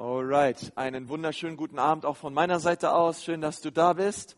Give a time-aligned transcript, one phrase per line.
[0.00, 3.22] Alright, einen wunderschönen guten Abend auch von meiner Seite aus.
[3.22, 4.34] Schön, dass du da bist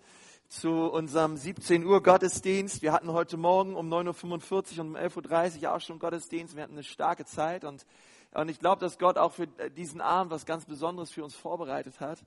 [0.49, 2.83] zu unserem 17 Uhr Gottesdienst.
[2.83, 6.57] Wir hatten heute Morgen um 9.45 Uhr und um 11.30 Uhr auch schon Gottesdienst.
[6.57, 7.87] Wir hatten eine starke Zeit und,
[8.33, 12.01] und ich glaube, dass Gott auch für diesen Abend was ganz Besonderes für uns vorbereitet
[12.01, 12.19] hat.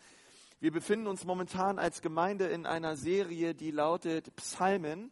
[0.62, 5.12] Wir befinden uns momentan als Gemeinde in einer Serie, die lautet Psalmen.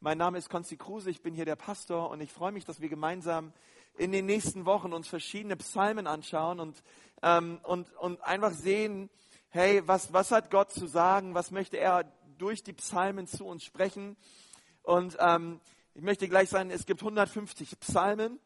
[0.00, 2.80] Mein Name ist Konsti Kruse, ich bin hier der Pastor und ich freue mich, dass
[2.80, 3.52] wir gemeinsam
[3.96, 6.82] in den nächsten Wochen uns verschiedene Psalmen anschauen und,
[7.22, 9.10] ähm, und, und einfach sehen,
[9.50, 12.04] hey, was, was hat Gott zu sagen, was möchte er
[12.38, 14.16] durch die Psalmen zu uns sprechen.
[14.82, 15.60] Und ähm,
[15.94, 18.40] ich möchte gleich sagen, es gibt 150 Psalmen.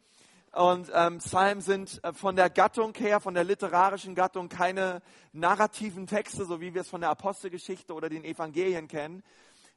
[0.52, 6.06] Und ähm, Psalmen sind äh, von der Gattung her, von der literarischen Gattung, keine narrativen
[6.06, 9.22] Texte, so wie wir es von der Apostelgeschichte oder den Evangelien kennen,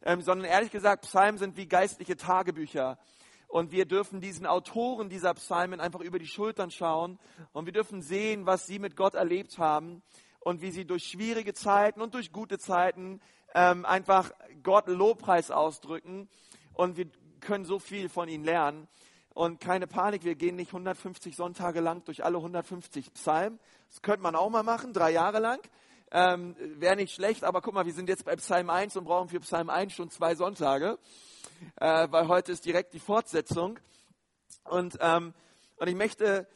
[0.04, 2.98] ähm, sondern ehrlich gesagt, Psalmen sind wie geistliche Tagebücher.
[3.52, 7.20] Und wir dürfen diesen Autoren dieser Psalmen einfach über die Schultern schauen
[7.52, 10.02] und wir dürfen sehen, was sie mit Gott erlebt haben
[10.40, 13.20] und wie sie durch schwierige Zeiten und durch gute Zeiten
[13.54, 14.32] ähm, einfach
[14.64, 16.30] Gott Lobpreis ausdrücken.
[16.76, 17.08] Und wir
[17.42, 18.88] können so viel von ihnen lernen.
[19.34, 23.60] Und keine Panik, wir gehen nicht 150 Sonntage lang durch alle 150 Psalmen.
[23.90, 25.60] Das könnte man auch mal machen, drei Jahre lang.
[26.14, 29.28] Ähm, Wäre nicht schlecht, aber guck mal, wir sind jetzt bei Psalm 1 und brauchen
[29.28, 30.98] für Psalm 1 schon zwei Sonntage
[31.76, 33.80] äh, weil heute ist direkt die Fortsetzung.
[34.66, 35.34] Und, ähm,
[35.78, 36.48] und ich möchte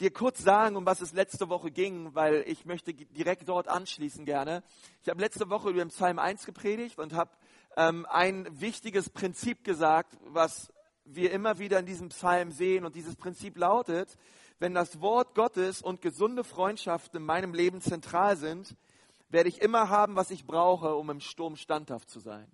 [0.00, 4.24] dir kurz sagen, um was es letzte Woche ging, weil ich möchte direkt dort anschließen
[4.24, 4.62] gerne.
[5.02, 7.30] Ich habe letzte Woche über den Psalm 1 gepredigt und habe
[7.76, 10.72] ähm, ein wichtiges Prinzip gesagt, was
[11.04, 12.84] wir immer wieder in diesem Psalm sehen.
[12.84, 14.16] Und dieses Prinzip lautet,
[14.58, 18.76] wenn das Wort Gottes und gesunde Freundschaften in meinem Leben zentral sind,
[19.28, 22.50] werde ich immer haben, was ich brauche, um im Sturm standhaft zu sein.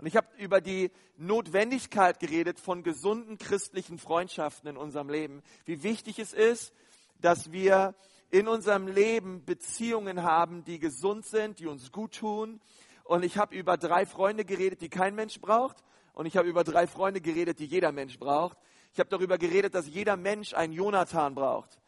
[0.00, 5.42] Und ich habe über die Notwendigkeit geredet von gesunden christlichen Freundschaften in unserem Leben.
[5.66, 6.72] Wie wichtig es ist,
[7.20, 7.94] dass wir
[8.30, 12.62] in unserem Leben Beziehungen haben, die gesund sind, die uns gut tun.
[13.04, 15.76] Und ich habe über drei Freunde geredet, die kein Mensch braucht.
[16.14, 18.56] Und ich habe über drei Freunde geredet, die jeder Mensch braucht.
[18.94, 21.78] Ich habe darüber geredet, dass jeder Mensch einen Jonathan braucht.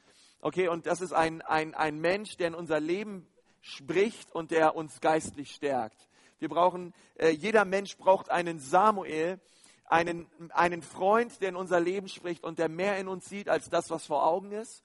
[0.42, 3.26] Okay, und das ist ein, ein, ein Mensch, der in unser Leben
[3.62, 6.10] spricht und der uns geistlich stärkt.
[6.42, 9.38] Wir brauchen, äh, jeder Mensch braucht einen Samuel,
[9.84, 13.70] einen, einen Freund, der in unser Leben spricht und der mehr in uns sieht als
[13.70, 14.82] das, was vor Augen ist.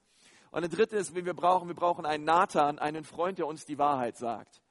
[0.52, 3.76] Und ein drittes, wie wir brauchen, wir brauchen einen Nathan, einen Freund, der uns die
[3.76, 4.62] Wahrheit sagt.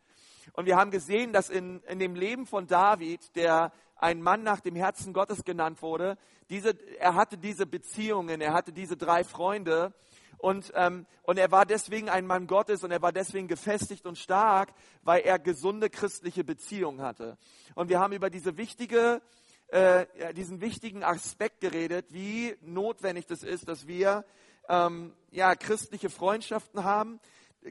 [0.53, 4.61] Und wir haben gesehen, dass in, in dem Leben von David, der ein Mann nach
[4.61, 6.17] dem Herzen Gottes genannt wurde,
[6.49, 9.93] diese, er hatte diese Beziehungen, er hatte diese drei Freunde
[10.37, 14.17] und, ähm, und er war deswegen ein Mann Gottes und er war deswegen gefestigt und
[14.17, 17.37] stark, weil er gesunde christliche Beziehungen hatte.
[17.75, 19.21] Und wir haben über diese wichtige,
[19.67, 24.25] äh, diesen wichtigen Aspekt geredet, wie notwendig das ist, dass wir
[24.69, 27.19] ähm, ja, christliche Freundschaften haben,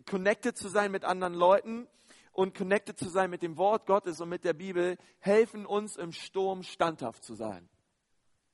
[0.08, 1.86] connected zu sein mit anderen Leuten
[2.32, 6.12] und connected zu sein mit dem Wort Gottes und mit der Bibel, helfen uns im
[6.12, 7.68] Sturm standhaft zu sein.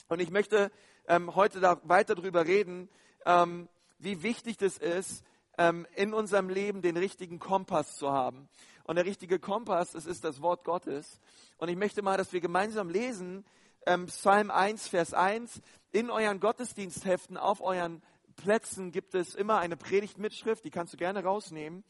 [0.09, 0.71] Und ich möchte
[1.09, 2.89] ähm, heute da weiter drüber reden,
[3.25, 3.69] ähm,
[4.03, 5.25] wie wichtig es ist,
[5.59, 8.49] ähm, in unserem Leben den richtigen Kompass zu haben.
[8.85, 11.21] Und der richtige Kompass, es ist das Wort Gottes.
[11.59, 13.45] Und ich möchte mal, dass wir gemeinsam lesen,
[13.87, 15.63] ähm, Psalm 1, Vers 1.
[15.93, 18.03] In euren Gottesdienstheften, auf euren
[18.37, 21.85] Plätzen gibt es immer eine Predigtmitschrift, die kannst du gerne rausnehmen.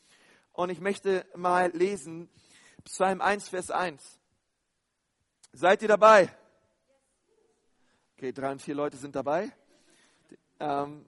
[0.53, 2.29] Und ich möchte mal lesen,
[2.84, 4.19] Psalm 1, Vers 1.
[5.53, 6.34] Seid ihr dabei?
[8.17, 9.50] Okay, drei und vier Leute sind dabei.
[10.61, 11.06] Ähm,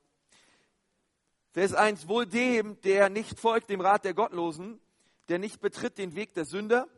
[1.55, 4.81] Vers 1, wohl dem, der nicht folgt dem Rat der Gottlosen,
[5.29, 6.89] der nicht betritt den Weg der Sünder,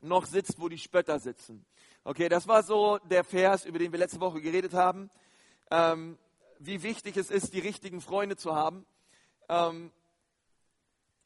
[0.00, 1.66] noch sitzt, wo die Spötter sitzen.
[2.04, 5.10] Okay, das war so der Vers, über den wir letzte Woche geredet haben.
[5.70, 6.16] Ähm,
[6.58, 8.86] wie wichtig es ist, die richtigen Freunde zu haben.
[9.50, 9.92] Ähm,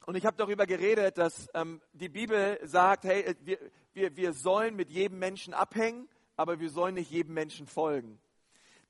[0.05, 3.59] und ich habe darüber geredet, dass ähm, die Bibel sagt, hey, wir,
[3.93, 8.19] wir, wir sollen mit jedem Menschen abhängen, aber wir sollen nicht jedem Menschen folgen.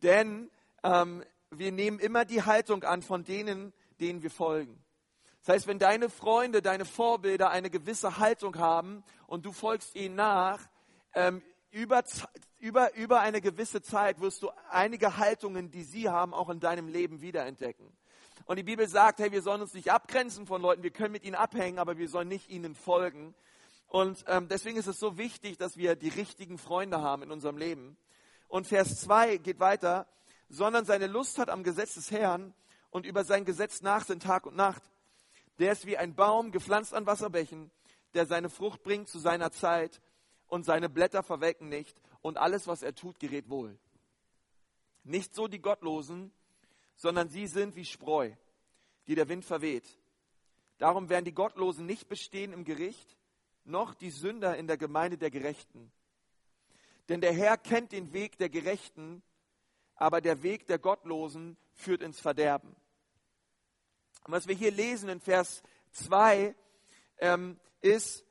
[0.03, 0.51] Denn
[0.83, 4.83] ähm, wir nehmen immer die Haltung an von denen, denen wir folgen.
[5.45, 10.15] Das heißt, wenn deine Freunde, deine Vorbilder eine gewisse Haltung haben und du folgst ihnen
[10.15, 10.69] nach,
[11.15, 12.03] ähm, über,
[12.59, 16.89] über, über eine gewisse Zeit wirst du einige Haltungen, die sie haben, auch in deinem
[16.89, 17.87] Leben wiederentdecken.
[18.47, 21.25] Und die Bibel sagt, hey, wir sollen uns nicht abgrenzen von Leuten, wir können mit
[21.25, 23.35] ihnen abhängen, aber wir sollen nicht ihnen folgen.
[23.89, 27.57] Und ähm, deswegen ist es so wichtig, dass wir die richtigen Freunde haben in unserem
[27.57, 27.97] Leben.
[28.49, 30.07] Und Vers 2 geht weiter,
[30.49, 32.55] sondern seine Lust hat am Gesetz des Herrn
[32.91, 34.83] und über sein Gesetz nachsinnt Tag und Nacht.
[35.59, 37.71] Der ist wie ein Baum gepflanzt an Wasserbächen,
[38.15, 40.01] der seine Frucht bringt zu seiner Zeit
[40.47, 43.79] und seine Blätter verwelken nicht und alles, was er tut, gerät wohl.
[45.05, 46.33] Nicht so die Gottlosen,
[46.97, 48.33] sondern sie sind wie Spreu,
[49.07, 49.99] die der Wind verweht.
[50.79, 53.17] Darum werden die Gottlosen nicht bestehen im Gericht,
[53.65, 55.93] noch die Sünder in der Gemeinde der Gerechten.
[57.09, 59.23] Denn der Herr kennt den Weg der Gerechten,
[59.99, 62.75] aber der Weg der Gottlosen führt ins Verderben.
[64.25, 65.63] Und was wir hier lesen in Vers
[65.93, 66.55] 2
[67.19, 68.25] ähm, ist,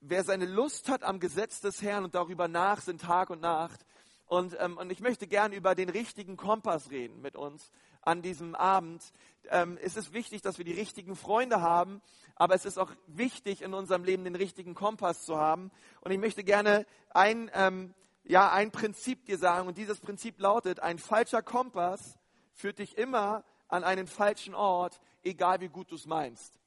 [0.00, 3.84] wer seine Lust hat am Gesetz des Herrn und darüber nach sind Tag und Nacht.
[4.26, 8.54] Und, ähm, und ich möchte gern über den richtigen Kompass reden mit uns an diesem
[8.54, 9.02] Abend.
[9.50, 12.00] Ähm, es ist wichtig, dass wir die richtigen Freunde haben,
[12.34, 15.70] aber es ist auch wichtig in unserem Leben den richtigen Kompass zu haben.
[16.00, 19.68] Und ich möchte gerne ein, ähm, ja, ein Prinzip dir sagen.
[19.68, 22.18] Und dieses Prinzip lautet, ein falscher Kompass
[22.54, 26.58] führt dich immer an einen falschen Ort, egal wie gut du es meinst.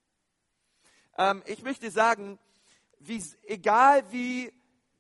[1.18, 2.40] Ähm, ich möchte sagen,
[3.00, 4.52] wie, egal wie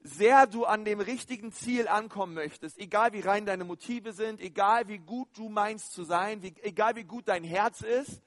[0.02, 4.88] sehr du an dem richtigen Ziel ankommen möchtest, egal wie rein deine Motive sind, egal
[4.88, 8.22] wie gut du meinst zu sein, wie, egal wie gut dein Herz ist,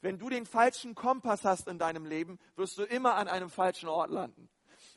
[0.00, 3.88] wenn du den falschen Kompass hast in deinem Leben, wirst du immer an einem falschen
[3.88, 4.48] Ort landen.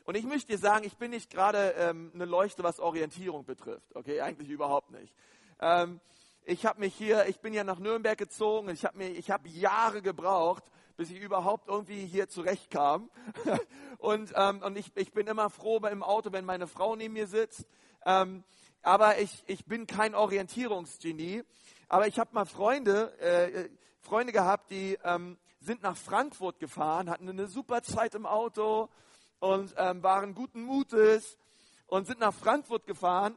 [0.06, 3.94] Und ich möchte dir sagen, ich bin nicht gerade ähm, eine Leuchte, was Orientierung betrifft.
[3.96, 5.12] Okay, eigentlich überhaupt nicht.
[5.60, 6.00] Ähm,
[6.44, 10.02] ich habe mich hier, ich bin ja nach Nürnberg gezogen, ich habe ich habe Jahre
[10.02, 10.62] gebraucht,
[10.96, 13.10] bis ich überhaupt irgendwie hier zurechtkam.
[13.98, 17.26] und ähm, und ich, ich bin immer froh im Auto, wenn meine Frau neben mir
[17.26, 17.66] sitzt.
[18.04, 18.44] Ähm,
[18.82, 21.42] aber ich, ich bin kein Orientierungsgenie.
[21.88, 23.68] Aber ich habe mal Freunde, äh,
[24.02, 28.88] Freunde gehabt, die ähm, sind nach Frankfurt gefahren, hatten eine super Zeit im Auto
[29.40, 31.38] und ähm, waren guten Mutes
[31.86, 33.34] und sind nach Frankfurt gefahren.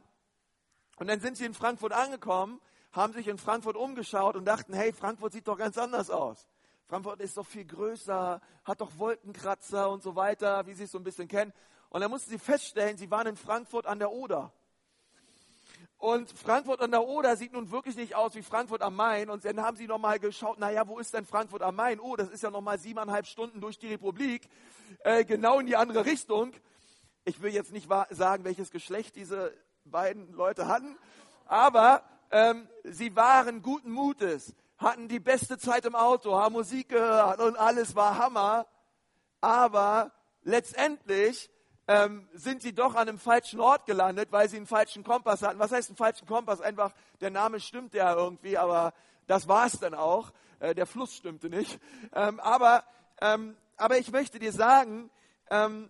[0.98, 2.60] Und dann sind sie in Frankfurt angekommen
[2.92, 6.48] haben sich in Frankfurt umgeschaut und dachten, hey, Frankfurt sieht doch ganz anders aus.
[6.88, 10.98] Frankfurt ist doch viel größer, hat doch Wolkenkratzer und so weiter, wie sie es so
[10.98, 11.54] ein bisschen kennen.
[11.90, 14.51] Und dann mussten sie feststellen, sie waren in Frankfurt an der Oder.
[16.00, 19.30] Und Frankfurt an der Oder sieht nun wirklich nicht aus wie Frankfurt am Main.
[19.30, 22.00] Und dann haben sie nochmal geschaut, naja, wo ist denn Frankfurt am Main?
[22.00, 24.48] Oh, das ist ja nochmal siebeneinhalb Stunden durch die Republik,
[25.04, 26.54] äh, genau in die andere Richtung.
[27.25, 29.54] Ich will jetzt nicht sagen, welches Geschlecht diese
[29.84, 30.98] beiden Leute hatten,
[31.46, 37.42] aber ähm, sie waren guten Mutes, hatten die beste Zeit im Auto, haben Musik gehört
[37.42, 38.68] und alles war Hammer.
[39.42, 40.12] Aber
[40.44, 41.50] letztendlich
[41.89, 45.57] ähm, sind sie doch an einem falschen Ort gelandet, weil sie einen falschen Kompass hatten.
[45.57, 46.62] Was heißt einen falschen Kompass?
[46.62, 48.94] Einfach, der Name stimmt ja irgendwie, aber
[49.25, 50.31] das war es dann auch.
[50.59, 51.80] Äh, der Fluss stimmte nicht.
[52.13, 52.83] Ähm, aber,
[53.21, 55.09] ähm, aber ich möchte dir sagen,
[55.50, 55.89] ähm,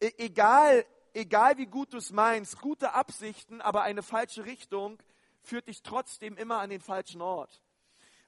[0.00, 4.98] e-, egal, egal wie gut du es meinst, gute Absichten, aber eine falsche Richtung,
[5.40, 7.62] führt dich trotzdem immer an den falschen Ort.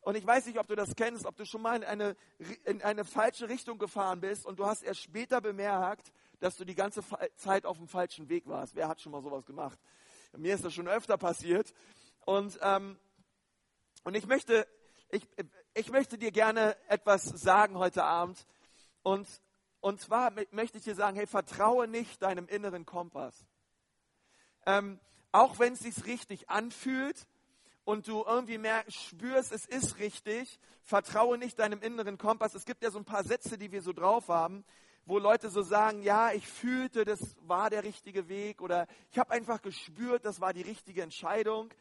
[0.03, 2.17] Und ich weiß nicht, ob du das kennst, ob du schon mal in eine,
[2.67, 6.75] in eine falsche Richtung gefahren bist und du hast erst später bemerkt, dass du die
[6.75, 7.03] ganze
[7.37, 8.75] Zeit auf dem falschen Weg warst.
[8.75, 9.79] Wer hat schon mal sowas gemacht?
[10.37, 11.73] Mir ist das schon öfter passiert.
[12.25, 12.99] Und, ähm,
[14.05, 14.67] und ich, möchte,
[15.11, 15.27] ich,
[15.75, 18.47] ich möchte dir gerne etwas sagen heute Abend.
[19.03, 19.29] Und,
[19.81, 23.47] und zwar möchte ich dir sagen, hey, vertraue nicht deinem inneren Kompass.
[24.67, 24.99] Ähm,
[25.33, 27.27] auch wenn es sich richtig anfühlt
[27.85, 32.55] und du irgendwie mehr spürst, es ist richtig, vertraue nicht deinem inneren Kompass.
[32.55, 34.65] Es gibt ja so ein paar Sätze, die wir so drauf haben,
[35.05, 39.33] wo Leute so sagen, ja, ich fühlte, das war der richtige Weg oder ich habe
[39.33, 41.73] einfach gespürt, das war die richtige Entscheidung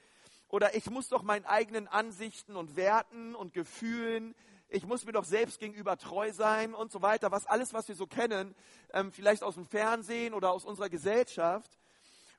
[0.48, 4.36] oder ich muss doch meinen eigenen Ansichten und Werten und Gefühlen,
[4.72, 7.96] ich muss mir doch selbst gegenüber treu sein und so weiter, was alles, was wir
[7.96, 8.56] so kennen,
[8.94, 11.72] ähm, vielleicht aus dem Fernsehen oder aus unserer Gesellschaft.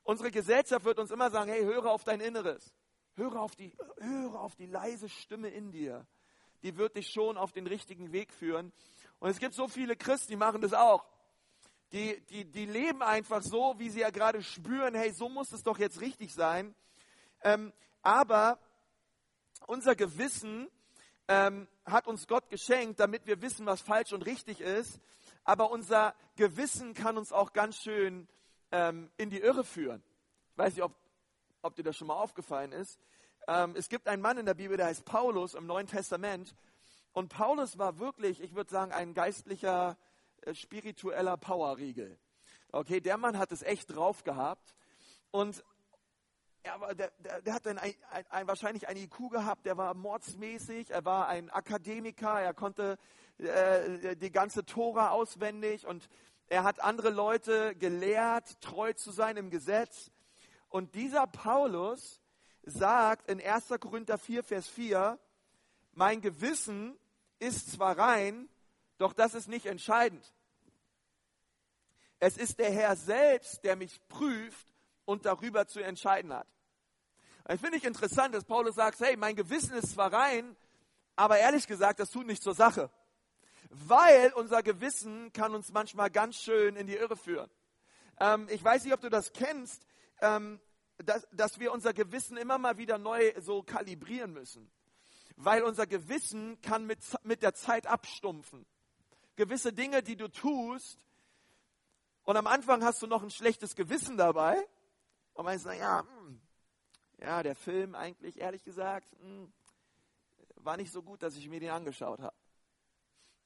[0.03, 2.73] Unsere Gesellschaft wird uns immer sagen, hey, höre auf dein Inneres.
[3.15, 6.07] Höre auf die, höre auf die leise Stimme in dir.
[6.63, 8.71] Die wird dich schon auf den richtigen Weg führen.
[9.21, 11.05] Und es gibt so viele Christen, die machen das auch.
[11.91, 15.61] Die, die, die leben einfach so, wie sie ja gerade spüren, hey, so muss es
[15.61, 16.73] doch jetzt richtig sein.
[17.43, 18.57] Ähm, aber
[19.67, 20.67] unser Gewissen
[21.27, 24.99] ähm, hat uns Gott geschenkt, damit wir wissen, was falsch und richtig ist.
[25.43, 28.27] Aber unser Gewissen kann uns auch ganz schön
[28.71, 30.01] ähm, in die Irre führen.
[30.53, 30.95] Ich weiß nicht, ob,
[31.61, 32.99] ob dir das schon mal aufgefallen ist.
[33.47, 36.55] Ähm, es gibt einen Mann in der Bibel, der heißt Paulus im Neuen Testament.
[37.13, 39.97] Und Paulus war wirklich, ich würde sagen, ein geistlicher,
[40.41, 42.17] äh, spiritueller Powerriegel.
[42.71, 44.75] Okay, der Mann hat es echt drauf gehabt.
[45.31, 45.63] Und
[46.63, 47.95] er war, der, der, der hat ein, ein,
[48.29, 52.97] ein, wahrscheinlich ein IQ gehabt, der war mordsmäßig, er war ein Akademiker, er konnte
[53.39, 56.07] äh, die ganze Tora auswendig und
[56.47, 60.11] er hat andere Leute gelehrt, treu zu sein im Gesetz.
[60.69, 62.21] Und dieser Paulus
[62.63, 63.69] sagt in 1.
[63.79, 65.17] Korinther 4, Vers 4,
[65.93, 66.97] mein Gewissen
[67.41, 68.47] ist zwar rein,
[68.97, 70.23] doch das ist nicht entscheidend.
[72.19, 74.67] Es ist der Herr selbst, der mich prüft
[75.05, 76.47] und darüber zu entscheiden hat.
[77.45, 80.55] Das finde ich interessant, dass Paulus sagt, hey, mein Gewissen ist zwar rein,
[81.15, 82.89] Aber ehrlich gesagt, das tut nicht zur Sache.
[83.69, 87.49] Weil unser Gewissen kann uns manchmal ganz schön in die Irre führen.
[88.19, 89.85] Ähm, ich weiß nicht, ob du das kennst,
[90.21, 90.59] ähm,
[90.97, 94.71] dass, dass wir unser Gewissen immer mal wieder neu so kalibrieren müssen.
[95.35, 98.65] Weil unser Gewissen kann mit, mit der Zeit abstumpfen.
[99.35, 100.99] Gewisse Dinge, die du tust,
[102.23, 104.63] und am Anfang hast du noch ein schlechtes Gewissen dabei.
[105.33, 106.39] Und meinst, na ja, hm,
[107.19, 109.51] ja, der Film eigentlich, ehrlich gesagt, mh, hm,
[110.57, 112.35] war nicht so gut, dass ich mir den angeschaut habe.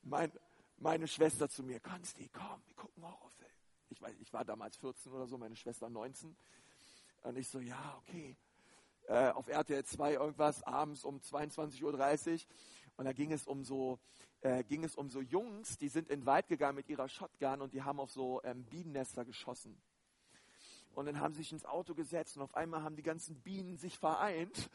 [0.03, 0.31] Mein,
[0.79, 3.51] meine Schwester zu mir, Konsti, komm, wir gucken Horrorfilm.
[3.89, 6.35] Ich, ich war damals 14 oder so, meine Schwester 19.
[7.23, 8.37] Und ich so, ja, okay.
[9.07, 12.39] Äh, auf RTL 2 irgendwas, abends um 22.30 Uhr.
[12.97, 13.99] Und da ging es um so,
[14.41, 17.61] äh, ging es um so Jungs, die sind in den Wald gegangen mit ihrer Shotgun
[17.61, 19.79] und die haben auf so ähm, Bienennester geschossen.
[20.93, 23.77] Und dann haben sie sich ins Auto gesetzt und auf einmal haben die ganzen Bienen
[23.77, 24.69] sich vereint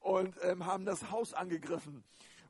[0.00, 2.04] und ähm, haben das Haus angegriffen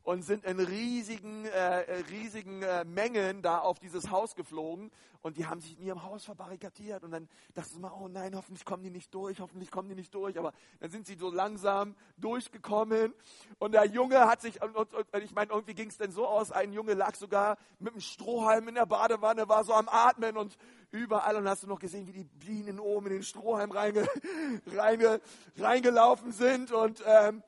[0.06, 4.92] und sind in riesigen, äh, äh, riesigen äh, Mengen da auf dieses Haus geflogen.
[5.20, 7.02] Und die haben sich in ihrem Haus verbarrikadiert.
[7.02, 9.96] Und dann dachte ich mal, oh nein, hoffentlich kommen die nicht durch, hoffentlich kommen die
[9.96, 13.14] nicht durch, aber dann sind sie so langsam durchgekommen.
[13.58, 16.28] Und der Junge hat sich, und, und, und ich meine, irgendwie ging es denn so
[16.28, 20.36] aus, ein Junge lag sogar mit einem Strohhalm in der Badewanne, war so am Atmen
[20.36, 20.56] und
[20.92, 21.34] überall.
[21.34, 24.06] Und hast du noch gesehen, wie die Bienen oben in den Strohhalm reinge,
[24.68, 25.20] reinge,
[25.56, 26.70] reingelaufen sind?
[26.70, 27.42] Und ähm,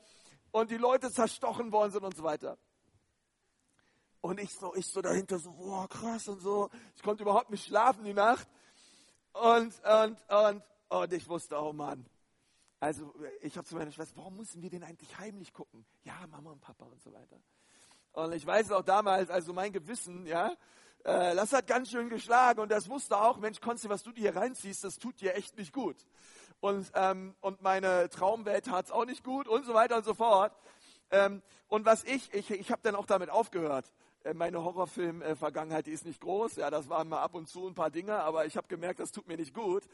[0.59, 2.59] und die Leute zerstochen worden sind und so weiter.
[4.21, 6.71] Und ich so, ich so dahinter so, boah, krass und so.
[6.97, 8.49] Ich konnte überhaupt nicht schlafen die Nacht.
[9.33, 12.05] Und, und, und, und ich wusste, oh Mann.
[12.81, 15.85] Also ich habe zu meiner Schwester, warum müssen wir den eigentlich heimlich gucken?
[16.03, 17.41] Ja, Mama und Papa und so weiter.
[18.13, 20.53] Und ich weiß auch damals, also mein Gewissen, ja,
[21.05, 24.33] äh, das hat ganz schön geschlagen und das wusste auch, Mensch, Konsti, was du dir
[24.33, 25.97] hier reinziehst, das tut dir echt nicht gut
[26.61, 30.15] und, ähm, und meine Traumwelt tat es auch nicht gut und so weiter und so
[30.15, 30.53] fort.
[31.11, 33.93] Ähm, und was ich, ich, ich habe dann auch damit aufgehört.
[34.25, 36.57] Äh, meine Horrorfilm-Vergangenheit, die ist nicht groß.
[36.57, 39.13] Ja, das waren mal ab und zu ein paar Dinge, aber ich habe gemerkt, das
[39.13, 39.85] tut mir nicht gut.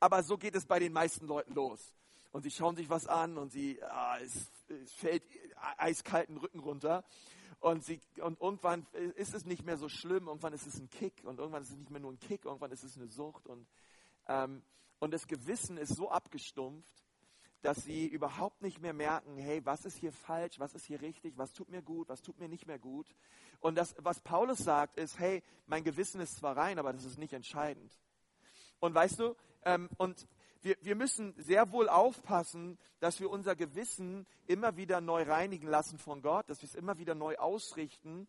[0.00, 1.94] Aber so geht es bei den meisten Leuten los.
[2.32, 5.22] Und sie schauen sich was an und sie, ah, es, es fällt
[5.76, 7.04] eiskalten Rücken runter.
[7.60, 11.22] Und, sie, und irgendwann ist es nicht mehr so schlimm, irgendwann ist es ein Kick
[11.24, 13.46] und irgendwann ist es nicht mehr nur ein Kick, irgendwann ist es eine Sucht.
[13.46, 13.66] Und
[14.26, 14.62] ähm,
[14.98, 17.04] und das Gewissen ist so abgestumpft,
[17.62, 21.38] dass sie überhaupt nicht mehr merken, hey, was ist hier falsch, was ist hier richtig,
[21.38, 23.06] was tut mir gut, was tut mir nicht mehr gut.
[23.60, 27.18] Und das, was Paulus sagt, ist, hey, mein Gewissen ist zwar rein, aber das ist
[27.18, 27.90] nicht entscheidend.
[28.80, 29.34] Und weißt du,
[29.64, 30.28] ähm, und
[30.60, 35.98] wir, wir müssen sehr wohl aufpassen, dass wir unser Gewissen immer wieder neu reinigen lassen
[35.98, 38.28] von Gott, dass wir es immer wieder neu ausrichten.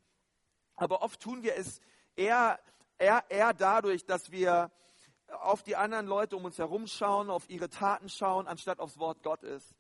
[0.76, 1.82] Aber oft tun wir es
[2.16, 2.60] eher,
[2.98, 4.72] eher, eher dadurch, dass wir
[5.28, 9.24] auf die anderen Leute um uns herum schauen, auf ihre Taten schauen, anstatt aufs Wort
[9.24, 9.76] Gottes.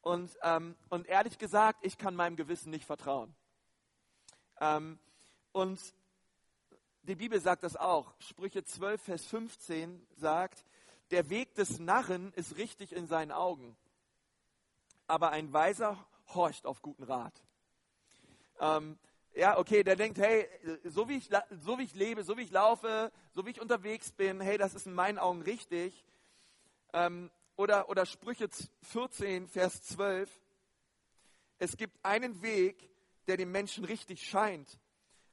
[0.00, 3.34] Und, ähm, und ehrlich gesagt, ich kann meinem Gewissen nicht vertrauen.
[4.60, 4.98] Ähm,
[5.52, 5.80] und
[7.02, 8.14] die Bibel sagt das auch.
[8.20, 10.64] Sprüche 12, Vers 15 sagt,
[11.10, 13.76] der Weg des Narren ist richtig in seinen Augen,
[15.06, 15.96] aber ein Weiser
[16.34, 17.42] horcht auf guten Rat.
[18.60, 18.98] Ähm,
[19.38, 20.48] ja, okay, der denkt, hey,
[20.82, 21.30] so wie, ich,
[21.60, 24.74] so wie ich lebe, so wie ich laufe, so wie ich unterwegs bin, hey, das
[24.74, 26.04] ist in meinen Augen richtig.
[26.92, 28.48] Ähm, oder, oder Sprüche
[28.82, 30.28] 14, Vers 12.
[31.58, 32.90] Es gibt einen Weg,
[33.28, 34.76] der dem Menschen richtig scheint,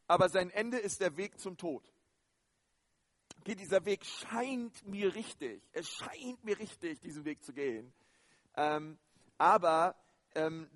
[0.05, 1.91] aber sein Ende ist der Weg zum Tod.
[3.39, 5.63] Okay, dieser Weg scheint mir richtig.
[5.71, 7.91] Es scheint mir richtig, diesen Weg zu gehen.
[8.55, 8.99] Ähm,
[9.39, 9.95] aber
[10.35, 10.69] ähm,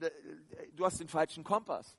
[0.73, 1.95] du hast den falschen Kompass.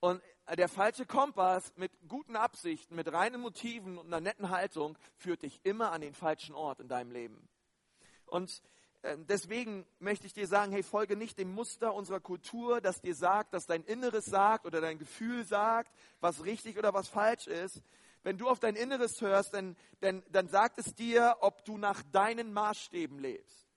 [0.00, 0.22] Und
[0.56, 5.60] der falsche Kompass mit guten Absichten, mit reinen Motiven und einer netten Haltung führt dich
[5.62, 7.48] immer an den falschen Ort in deinem Leben.
[8.26, 8.62] Und
[9.02, 13.14] äh, deswegen möchte ich dir sagen, hey, folge nicht dem Muster unserer Kultur, das dir
[13.14, 17.82] sagt, dass dein Inneres sagt oder dein Gefühl sagt, was richtig oder was falsch ist.
[18.22, 22.02] Wenn du auf dein Inneres hörst, dann, dann, dann sagt es dir, ob du nach
[22.12, 23.69] deinen Maßstäben lebst.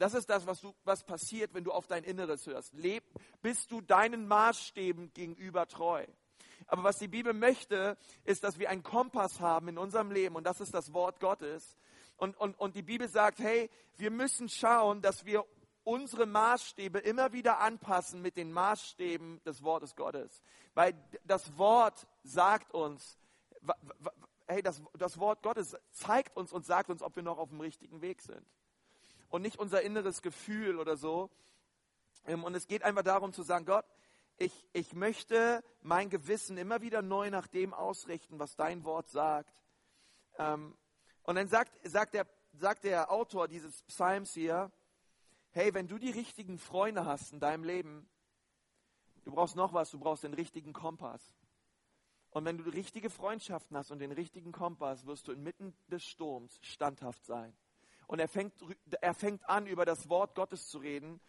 [0.00, 2.72] Das ist das, was, du, was passiert, wenn du auf dein Inneres hörst.
[2.72, 3.04] Leb,
[3.42, 6.06] bist du deinen Maßstäben gegenüber treu.
[6.68, 10.44] Aber was die Bibel möchte, ist, dass wir einen Kompass haben in unserem Leben und
[10.44, 11.76] das ist das Wort Gottes.
[12.16, 15.44] Und, und, und die Bibel sagt, hey, wir müssen schauen, dass wir
[15.84, 20.40] unsere Maßstäbe immer wieder anpassen mit den Maßstäben des Wortes Gottes.
[20.72, 23.18] Weil das Wort sagt uns,
[24.46, 27.60] hey, das, das Wort Gottes zeigt uns und sagt uns, ob wir noch auf dem
[27.60, 28.46] richtigen Weg sind
[29.30, 31.30] und nicht unser inneres Gefühl oder so.
[32.26, 33.86] Ähm, und es geht einfach darum zu sagen, Gott,
[34.36, 39.62] ich, ich möchte mein Gewissen immer wieder neu nach dem ausrichten, was dein Wort sagt.
[40.38, 40.76] Ähm,
[41.22, 44.70] und dann sagt, sagt, der, sagt der Autor dieses Psalms hier,
[45.52, 48.08] hey, wenn du die richtigen Freunde hast in deinem Leben,
[49.24, 51.22] du brauchst noch was, du brauchst den richtigen Kompass.
[52.30, 56.58] Und wenn du richtige Freundschaften hast und den richtigen Kompass, wirst du inmitten des Sturms
[56.62, 57.54] standhaft sein.
[58.10, 58.54] Und er fängt,
[59.00, 61.20] er fängt an, über das Wort Gottes zu reden.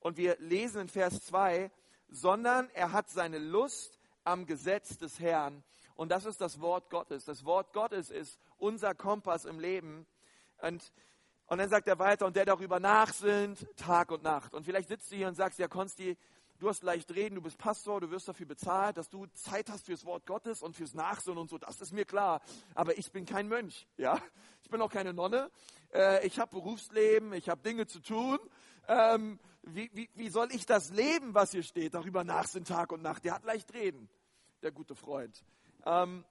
[0.00, 1.70] Und wir lesen in Vers 2,
[2.10, 5.64] sondern er hat seine Lust am Gesetz des Herrn.
[5.94, 7.24] Und das ist das Wort Gottes.
[7.24, 10.06] Das Wort Gottes ist unser Kompass im Leben.
[10.60, 10.92] Und,
[11.46, 14.52] und dann sagt er weiter, und der darüber nachsinnt, Tag und Nacht.
[14.52, 16.18] Und vielleicht sitzt du hier und sagst, ja, Konsti,
[16.58, 19.86] du hast leicht reden, du bist Pastor, du wirst dafür bezahlt, dass du Zeit hast
[19.86, 22.40] fürs Wort Gottes und fürs Nachsinnen und so, das ist mir klar.
[22.74, 24.20] Aber ich bin kein Mönch, ja.
[24.62, 25.50] Ich bin auch keine Nonne.
[25.92, 28.38] Äh, ich habe Berufsleben, ich habe Dinge zu tun.
[28.88, 31.94] Ähm, wie, wie, wie soll ich das leben, was hier steht?
[31.94, 33.24] Darüber nachsinnen Tag und Nacht.
[33.24, 34.08] Der hat leicht reden,
[34.62, 35.44] der gute Freund.
[35.84, 36.24] Ähm,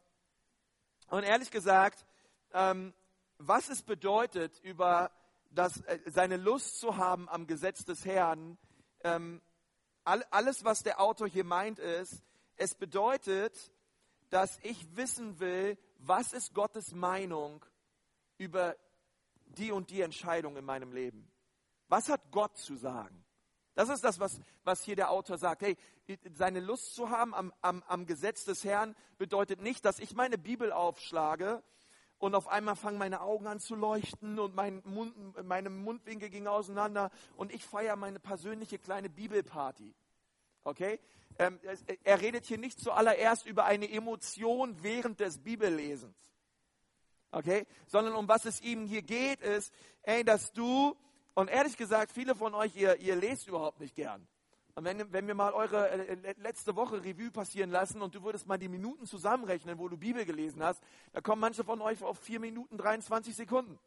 [1.10, 2.06] und ehrlich gesagt,
[2.54, 2.94] ähm,
[3.38, 5.12] was es bedeutet, über
[5.52, 8.58] das, äh, seine Lust zu haben am Gesetz des Herrn,
[9.04, 9.42] ähm,
[10.06, 12.22] alles, was der Autor hier meint, ist,
[12.56, 13.72] es bedeutet,
[14.30, 17.66] dass ich wissen will, was ist Gottes Meinung
[18.38, 18.76] über
[19.46, 21.30] die und die Entscheidung in meinem Leben.
[21.88, 23.24] Was hat Gott zu sagen?
[23.76, 25.62] Das ist das, was, was hier der Autor sagt.
[25.62, 25.78] Hey,
[26.34, 30.38] seine Lust zu haben am, am, am Gesetz des Herrn bedeutet nicht, dass ich meine
[30.38, 31.62] Bibel aufschlage
[32.26, 35.14] und auf einmal fangen meine Augen an zu leuchten und mein Mund,
[35.46, 39.94] meine Mundwinkel gingen auseinander und ich feiere meine persönliche kleine Bibelparty.
[40.64, 41.00] Okay?
[41.38, 41.60] Ähm,
[42.04, 46.18] er redet hier nicht zuallererst über eine Emotion während des Bibellesens.
[47.30, 47.68] Okay?
[47.86, 50.98] Sondern um was es ihm hier geht, ist, ey, dass du,
[51.36, 54.28] und ehrlich gesagt, viele von euch, ihr, ihr lest überhaupt nicht gern.
[54.76, 58.46] Und wenn, wenn wir mal eure äh, letzte Woche Revue passieren lassen und du würdest
[58.46, 62.20] mal die Minuten zusammenrechnen, wo du Bibel gelesen hast, da kommen manche von euch auf
[62.20, 63.80] 4 Minuten 23 Sekunden.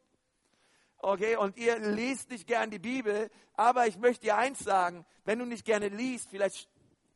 [0.97, 5.39] Okay, und ihr lest nicht gern die Bibel, aber ich möchte dir eins sagen, wenn
[5.39, 6.67] du nicht gerne liest, vielleicht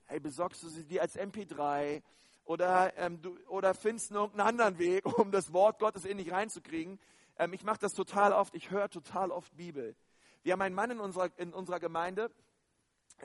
[0.06, 2.04] hey, besorgst du sie dir als MP3
[2.46, 7.00] oder, ähm, du, oder findest irgendeinen anderen Weg, um das Wort Gottes in dich reinzukriegen.
[7.40, 9.96] Ähm, ich mache das total oft, ich höre total oft Bibel.
[10.44, 12.30] Wir haben einen Mann in unserer, in unserer Gemeinde,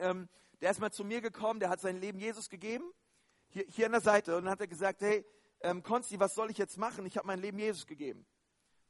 [0.01, 0.29] ähm,
[0.61, 2.83] der ist mal zu mir gekommen, der hat sein Leben Jesus gegeben,
[3.49, 5.25] hier, hier an der Seite, und dann hat er gesagt, hey,
[5.61, 7.05] ähm, Konsti, was soll ich jetzt machen?
[7.05, 8.25] Ich habe mein Leben Jesus gegeben.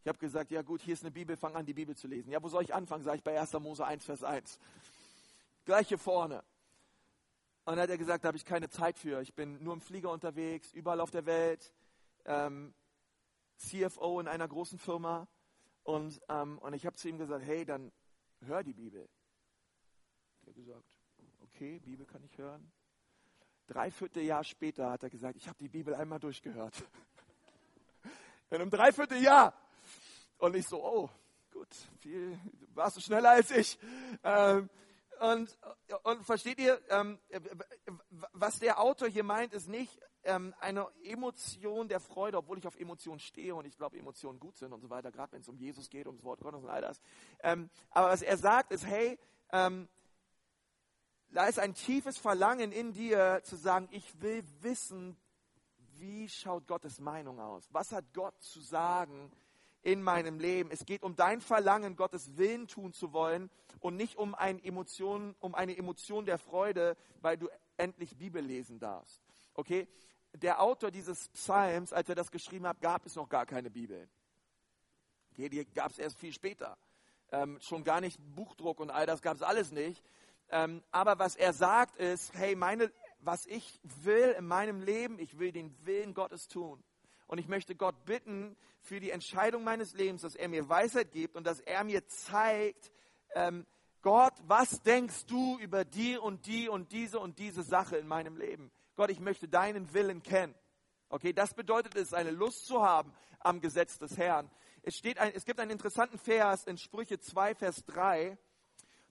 [0.02, 2.32] Ich habe gesagt, ja gut, hier ist eine Bibel, fang an, die Bibel zu lesen.
[2.32, 3.04] Ja, wo soll ich anfangen?
[3.04, 3.54] Sage ich bei 1.
[3.54, 4.60] Mose 1, Vers 1.
[5.66, 6.44] Gleich hier vorne.
[7.66, 9.22] Und dann hat er gesagt, da habe ich keine Zeit für.
[9.22, 11.74] Ich bin nur im Flieger unterwegs, überall auf der Welt,
[12.26, 12.74] ähm,
[13.58, 15.28] CFO in einer großen Firma.
[15.84, 17.92] Und, ähm, und ich habe zu ihm gesagt, hey, dann
[18.42, 19.10] hör die Bibel.
[20.44, 20.99] Er hat gesagt,
[21.60, 22.72] okay, Bibel kann ich hören.
[23.68, 26.74] Dreiviertel Jahr später hat er gesagt, ich habe die Bibel einmal durchgehört.
[28.50, 29.54] In einem Dreivierteljahr.
[30.38, 31.10] Und ich so, oh,
[31.52, 31.68] gut,
[32.00, 32.40] viel,
[32.74, 33.78] warst du schneller als ich.
[34.24, 34.70] Ähm,
[35.20, 35.58] und,
[36.04, 37.20] und versteht ihr, ähm,
[38.32, 42.80] was der Autor hier meint, ist nicht ähm, eine Emotion der Freude, obwohl ich auf
[42.80, 45.58] Emotionen stehe und ich glaube, Emotionen gut sind und so weiter, gerade wenn es um
[45.58, 47.02] Jesus geht, um das Wort Gottes und all das.
[47.42, 49.20] Ähm, aber was er sagt, ist, hey,
[49.52, 49.90] ähm,
[51.32, 55.18] da ist ein tiefes Verlangen in dir zu sagen, ich will wissen,
[55.98, 57.68] wie schaut Gottes Meinung aus?
[57.72, 59.32] Was hat Gott zu sagen
[59.82, 60.72] in meinem Leben?
[60.72, 65.36] Es geht um dein Verlangen, Gottes Willen tun zu wollen und nicht um eine Emotion,
[65.40, 69.22] um eine Emotion der Freude, weil du endlich Bibel lesen darfst.
[69.54, 69.88] Okay?
[70.34, 74.08] Der Autor dieses Psalms, als er das geschrieben hat, gab es noch gar keine Bibel.
[75.32, 76.78] Okay, die gab es erst viel später.
[77.32, 80.04] Ähm, schon gar nicht Buchdruck und all das gab es alles nicht.
[80.52, 85.40] Ähm, aber was er sagt ist, hey, meine, was ich will in meinem Leben, ich
[85.40, 86.84] will den Willen Gottes tun.
[87.28, 91.36] Und ich möchte Gott bitten für die Entscheidung meines Lebens, dass er mir Weisheit gibt
[91.36, 92.92] und dass er mir zeigt,
[93.36, 93.66] ähm,
[94.02, 98.38] Gott, was denkst du über die und die und diese und diese Sache in meinem
[98.38, 98.72] Leben?
[98.96, 100.56] Gott, ich möchte deinen Willen kennen.
[101.10, 104.50] Okay, das bedeutet es, eine Lust zu haben am Gesetz des Herrn.
[104.84, 108.38] Es, steht ein, es gibt einen interessanten Vers in Sprüche 2, Vers 3.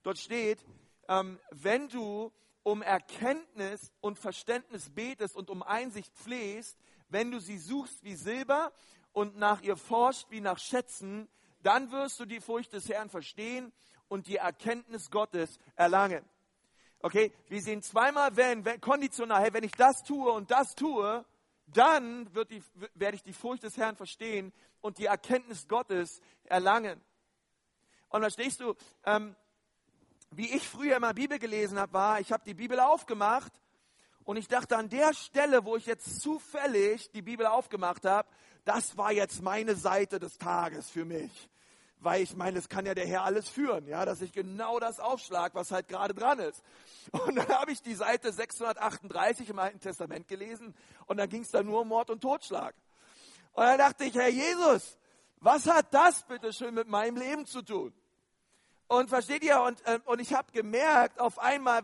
[0.02, 0.64] Dort steht,
[1.08, 7.58] ähm, wenn du um Erkenntnis und Verständnis betest und um Einsicht flehst, wenn du sie
[7.58, 8.72] suchst wie Silber
[9.12, 11.28] und nach ihr forscht wie nach Schätzen,
[11.62, 13.72] dann wirst du die Furcht des Herrn verstehen
[14.08, 16.24] und die Erkenntnis Gottes erlangen.
[17.00, 21.24] Okay, wir sehen zweimal wenn, wenn konditional, hey, wenn ich das tue und das tue,
[21.66, 22.62] dann wird die,
[22.94, 27.00] werde ich die Furcht des Herrn verstehen und die Erkenntnis Gottes erlangen.
[28.08, 29.36] Und verstehst du, ähm,
[30.30, 33.52] wie ich früher immer Bibel gelesen habe, war, ich habe die Bibel aufgemacht
[34.24, 38.28] und ich dachte, an der Stelle, wo ich jetzt zufällig die Bibel aufgemacht habe,
[38.64, 41.48] das war jetzt meine Seite des Tages für mich.
[42.00, 45.00] Weil ich meine, es kann ja der Herr alles führen, ja, dass ich genau das
[45.00, 46.62] aufschlag, was halt gerade dran ist.
[47.10, 50.74] Und dann habe ich die Seite 638 im Alten Testament gelesen
[51.06, 52.74] und dann ging es da nur um Mord und Totschlag.
[53.52, 54.98] Und dann dachte ich, Herr Jesus,
[55.40, 57.92] was hat das bitte schön mit meinem Leben zu tun?
[58.88, 61.82] Und versteht ihr, und, äh, und ich habe gemerkt auf einmal,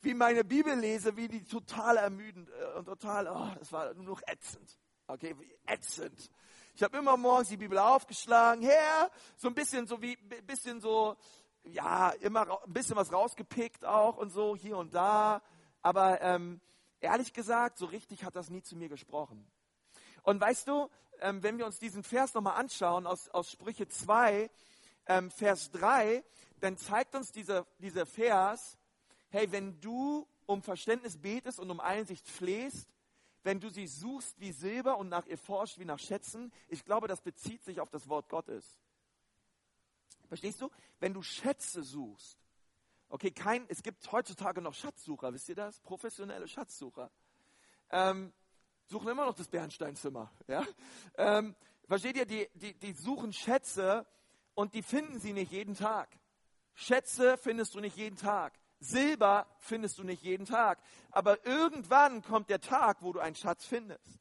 [0.00, 4.04] wie meine Bibel lese, wie die total ermüdend äh, und total, oh, das war nur
[4.04, 4.78] noch ätzend.
[5.06, 6.30] Okay, ätzend.
[6.74, 11.16] Ich habe immer morgens die Bibel aufgeschlagen, Herr, so ein bisschen so wie, bisschen so,
[11.64, 15.42] ja, immer ein bisschen was rausgepickt auch und so hier und da.
[15.82, 16.62] Aber ähm,
[17.00, 19.46] ehrlich gesagt, so richtig hat das nie zu mir gesprochen.
[20.22, 20.88] Und weißt du,
[21.20, 24.50] ähm, wenn wir uns diesen Vers nochmal anschauen aus, aus Sprüche 2,
[25.06, 26.24] ähm, Vers 3,
[26.60, 28.78] dann zeigt uns dieser, dieser Vers,
[29.30, 32.88] hey, wenn du um Verständnis betest und um Einsicht flehst,
[33.42, 37.06] wenn du sie suchst wie Silber und nach ihr forscht wie nach Schätzen, ich glaube,
[37.06, 38.78] das bezieht sich auf das Wort Gottes.
[40.26, 40.70] Verstehst du?
[40.98, 42.36] Wenn du Schätze suchst,
[43.08, 45.78] okay, kein, es gibt heutzutage noch Schatzsucher, wisst ihr das?
[45.80, 47.10] Professionelle Schatzsucher.
[47.90, 48.32] Ähm,
[48.86, 50.64] suchen immer noch das Bernsteinzimmer, ja?
[51.16, 51.54] Ähm,
[51.86, 54.06] versteht ihr, die, die, die suchen Schätze
[54.54, 56.08] und die finden sie nicht jeden Tag.
[56.76, 58.52] Schätze findest du nicht jeden Tag.
[58.78, 60.78] Silber findest du nicht jeden Tag.
[61.10, 64.20] Aber irgendwann kommt der Tag, wo du einen Schatz findest.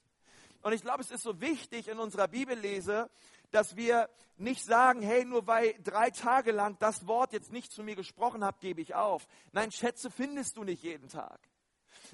[0.62, 3.10] Und ich glaube, es ist so wichtig in unserer Bibellese,
[3.52, 7.84] dass wir nicht sagen, hey, nur weil drei Tage lang das Wort jetzt nicht zu
[7.84, 9.28] mir gesprochen hat, gebe ich auf.
[9.52, 11.40] Nein, Schätze findest du nicht jeden Tag.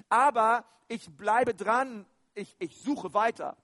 [0.08, 3.56] Aber ich bleibe dran, ich, ich suche weiter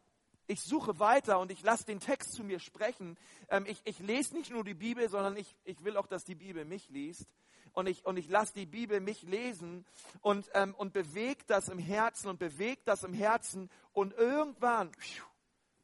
[0.49, 3.17] ich suche weiter und ich lasse den Text zu mir sprechen.
[3.51, 6.35] Ähm, ich, ich lese nicht nur die Bibel, sondern ich, ich will auch, dass die
[6.35, 7.27] Bibel mich liest.
[7.75, 9.85] Und ich, und ich lasse die Bibel mich lesen
[10.23, 13.71] und, ähm, und bewegt das im Herzen und bewegt das im Herzen.
[13.93, 14.91] Und irgendwann,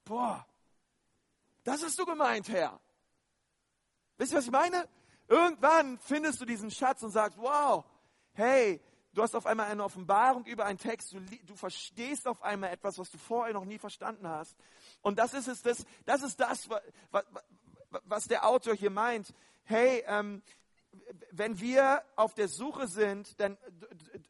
[0.05, 0.45] boah,
[1.63, 2.81] das hast du gemeint, Herr.
[4.17, 4.89] Wisst ihr, was ich meine?
[5.29, 7.85] Irgendwann findest du diesen Schatz und sagst, wow,
[8.33, 8.81] hey,
[9.15, 11.13] Du hast auf einmal eine Offenbarung über einen Text.
[11.13, 14.57] Du, du, verstehst auf einmal etwas, was du vorher noch nie verstanden hast.
[15.03, 17.25] Und das ist es, das, das ist das, was,
[18.05, 19.33] was der Autor hier meint.
[19.63, 20.43] Hey, ähm,
[21.31, 23.57] wenn wir auf der Suche sind, dann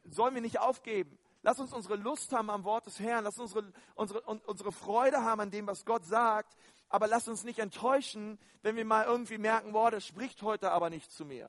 [0.04, 1.18] sollen wir nicht aufgeben.
[1.42, 3.24] Lass uns unsere Lust haben am Wort des Herrn.
[3.24, 6.56] Lass uns unsere, unsere, unsere Freude haben an dem, was Gott sagt.
[6.90, 10.90] Aber lass uns nicht enttäuschen, wenn wir mal irgendwie merken, boah, das spricht heute aber
[10.90, 11.48] nicht zu mir.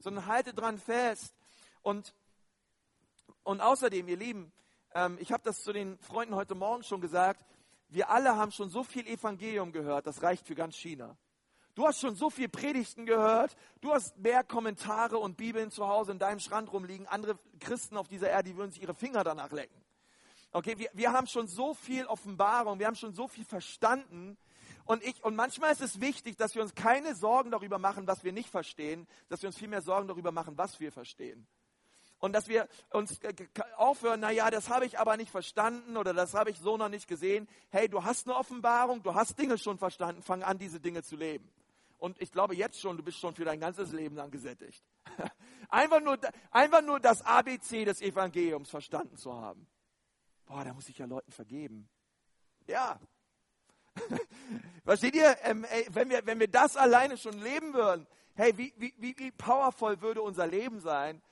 [0.00, 1.34] Sondern halte dran fest.
[1.82, 2.14] Und
[3.44, 4.52] und außerdem, ihr Lieben,
[4.94, 7.44] ähm, ich habe das zu den Freunden heute Morgen schon gesagt,
[7.88, 11.16] wir alle haben schon so viel Evangelium gehört, das reicht für ganz China.
[11.74, 16.12] Du hast schon so viel Predigten gehört, du hast mehr Kommentare und Bibeln zu Hause
[16.12, 17.06] in deinem Schrank rumliegen.
[17.06, 19.82] Andere Christen auf dieser Erde, die würden sich ihre Finger danach lecken.
[20.52, 24.36] Okay, wir, wir haben schon so viel Offenbarung, wir haben schon so viel verstanden.
[24.84, 28.22] Und, ich, und manchmal ist es wichtig, dass wir uns keine Sorgen darüber machen, was
[28.22, 31.46] wir nicht verstehen, dass wir uns vielmehr Sorgen darüber machen, was wir verstehen.
[32.22, 33.18] Und dass wir uns
[33.76, 37.08] aufhören, naja, das habe ich aber nicht verstanden oder das habe ich so noch nicht
[37.08, 37.48] gesehen.
[37.70, 41.16] Hey, du hast eine Offenbarung, du hast Dinge schon verstanden, fang an, diese Dinge zu
[41.16, 41.50] leben.
[41.98, 44.84] Und ich glaube jetzt schon, du bist schon für dein ganzes Leben lang gesättigt.
[45.68, 46.16] Einfach nur,
[46.52, 49.66] einfach nur das ABC des Evangeliums verstanden zu haben.
[50.46, 51.88] Boah, da muss ich ja Leuten vergeben.
[52.68, 53.00] Ja.
[54.84, 58.74] Versteht ihr, ähm, ey, wenn, wir, wenn wir das alleine schon leben würden, hey, wie,
[58.76, 61.22] wie, wie powerful würde unser Leben sein,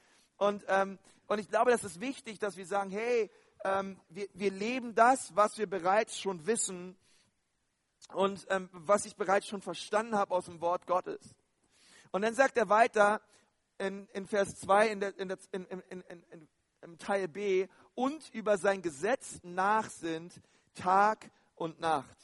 [0.41, 3.31] und, ähm, und ich glaube, das ist wichtig, dass wir sagen, hey,
[3.63, 6.97] ähm, wir, wir leben das, was wir bereits schon wissen
[8.15, 11.35] und ähm, was ich bereits schon verstanden habe aus dem Wort Gottes.
[12.11, 13.21] Und dann sagt er weiter
[13.77, 16.49] in, in Vers 2 in der, in der, in, in, in,
[16.81, 20.41] im Teil B, und über sein Gesetz nachsinnt
[20.75, 22.17] Tag und Nacht.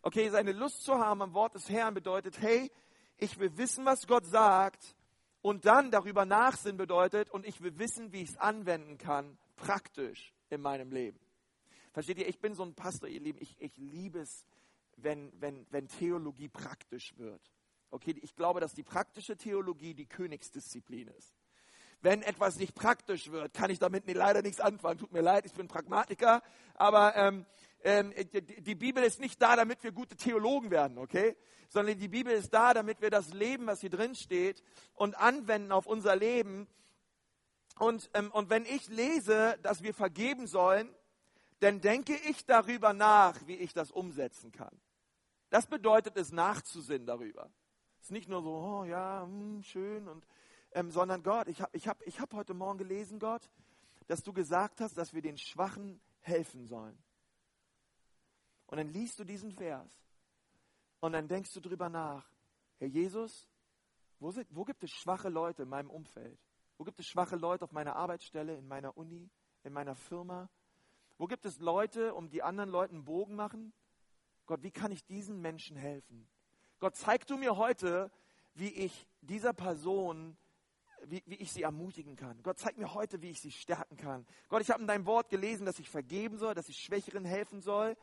[0.00, 2.72] Okay, seine Lust zu haben am Wort des Herrn bedeutet, hey,
[3.18, 4.96] ich will wissen, was Gott sagt
[5.44, 10.32] und dann darüber nachsinnen bedeutet, und ich will wissen, wie ich es anwenden kann, praktisch
[10.48, 11.20] in meinem Leben.
[11.92, 14.46] Versteht ihr, ich bin so ein Pastor, ihr Lieben, ich, ich liebe es,
[14.96, 17.42] wenn, wenn, wenn Theologie praktisch wird.
[17.90, 21.34] Okay, ich glaube, dass die praktische Theologie die Königsdisziplin ist.
[22.00, 24.98] Wenn etwas nicht praktisch wird, kann ich damit leider nichts anfangen.
[24.98, 27.44] Tut mir leid, ich bin Pragmatiker, aber ähm,
[27.84, 31.36] die Bibel ist nicht da, damit wir gute Theologen werden, okay?
[31.68, 34.62] Sondern die Bibel ist da, damit wir das Leben, was hier drin steht,
[34.94, 36.66] und anwenden auf unser Leben.
[37.78, 40.88] Und, ähm, und wenn ich lese, dass wir vergeben sollen,
[41.60, 44.80] dann denke ich darüber nach, wie ich das umsetzen kann.
[45.50, 47.50] Das bedeutet es, nachzusinnen darüber.
[48.00, 50.26] Es ist nicht nur so, oh ja, hm, schön, und,
[50.72, 53.50] ähm, sondern Gott, ich habe ich hab, ich hab heute Morgen gelesen, Gott,
[54.06, 56.98] dass du gesagt hast, dass wir den Schwachen helfen sollen.
[58.66, 59.90] Und dann liest du diesen Vers
[61.00, 62.28] und dann denkst du drüber nach.
[62.78, 63.48] Herr Jesus,
[64.18, 66.38] wo, sind, wo gibt es schwache Leute in meinem Umfeld?
[66.76, 69.30] Wo gibt es schwache Leute auf meiner Arbeitsstelle, in meiner Uni,
[69.62, 70.48] in meiner Firma?
[71.18, 73.72] Wo gibt es Leute, um die anderen Leuten einen Bogen machen?
[74.46, 76.28] Gott, wie kann ich diesen Menschen helfen?
[76.80, 78.10] Gott, zeig du mir heute,
[78.54, 80.36] wie ich dieser Person,
[81.04, 82.42] wie, wie ich sie ermutigen kann.
[82.42, 84.26] Gott, zeig mir heute, wie ich sie stärken kann.
[84.48, 87.60] Gott, ich habe in deinem Wort gelesen, dass ich vergeben soll, dass ich Schwächeren helfen
[87.60, 87.96] soll.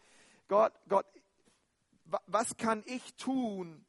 [0.51, 1.05] Gott, Gott,
[2.27, 3.85] was kann ich tun?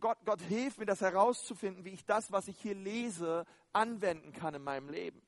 [0.00, 4.52] Gott, Gott, hilf mir, das herauszufinden, wie ich das, was ich hier lese, anwenden kann
[4.54, 5.22] in meinem Leben.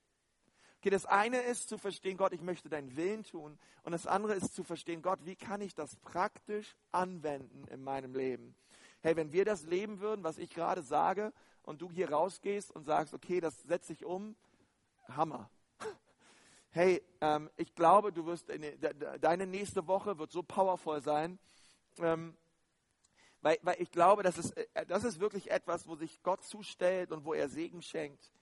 [0.80, 3.56] Okay, das eine ist zu verstehen, Gott, ich möchte deinen Willen tun.
[3.84, 8.16] Und das andere ist zu verstehen, Gott, wie kann ich das praktisch anwenden in meinem
[8.16, 8.56] Leben?
[9.00, 12.82] Hey, wenn wir das leben würden, was ich gerade sage, und du hier rausgehst und
[12.82, 14.34] sagst, okay, das setze ich um,
[15.06, 15.48] Hammer.
[16.76, 18.64] Hey, ähm, ich glaube, du wirst, in,
[19.20, 21.38] deine nächste Woche wird so powerful sein.
[22.00, 22.36] Ähm,
[23.42, 27.12] weil, weil ich glaube, das ist, äh, das ist wirklich etwas, wo sich Gott zustellt
[27.12, 28.32] und wo er Segen schenkt.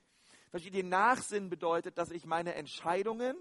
[0.51, 3.37] Versteht ihr, Nachsinn bedeutet, dass ich meine Entscheidungen,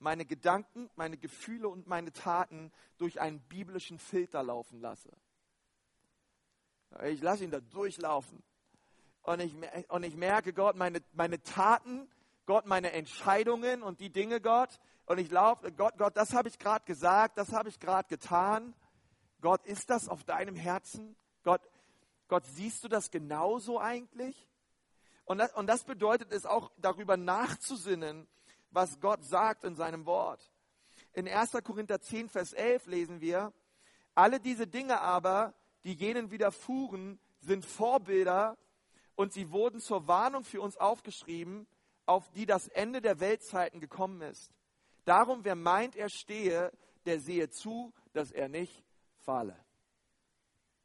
[0.00, 5.12] meine Gedanken, meine Gefühle und meine Taten durch einen biblischen Filter laufen lasse.
[7.04, 8.42] Ich lasse ihn da durchlaufen.
[9.22, 9.54] Und ich,
[9.86, 12.08] und ich merke, Gott, meine, meine Taten,
[12.46, 14.78] Gott, meine Entscheidungen und die Dinge, Gott.
[15.06, 18.74] Und ich laufe, Gott, Gott, das habe ich gerade gesagt, das habe ich gerade getan.
[19.40, 21.16] Gott, ist das auf deinem Herzen?
[21.42, 21.60] Gott,
[22.28, 24.48] Gott, siehst du das genauso eigentlich?
[25.24, 28.28] Und das, und das bedeutet es auch, darüber nachzusinnen,
[28.70, 30.50] was Gott sagt in seinem Wort.
[31.12, 31.52] In 1.
[31.64, 33.52] Korinther 10, Vers 11 lesen wir,
[34.14, 35.54] alle diese Dinge aber,
[35.84, 38.56] die jenen widerfuhren, sind Vorbilder
[39.14, 41.66] und sie wurden zur Warnung für uns aufgeschrieben,
[42.06, 44.50] auf die das Ende der Weltzeiten gekommen ist.
[45.04, 46.72] Darum, wer meint, er stehe,
[47.04, 48.82] der sehe zu, dass er nicht
[49.24, 49.56] falle.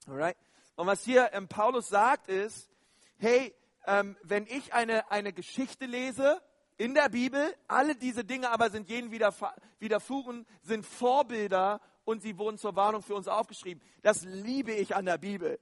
[0.08, 0.38] Alright?
[0.76, 2.70] Und was hier ähm, Paulus sagt ist,
[3.18, 3.54] hey,
[3.86, 6.42] ähm, wenn ich eine, eine Geschichte lese
[6.78, 12.58] in der Bibel, alle diese Dinge aber sind jenen widerfuhren, sind Vorbilder und sie wurden
[12.58, 13.84] zur Warnung für uns aufgeschrieben.
[14.02, 15.60] Das liebe ich an der Bibel.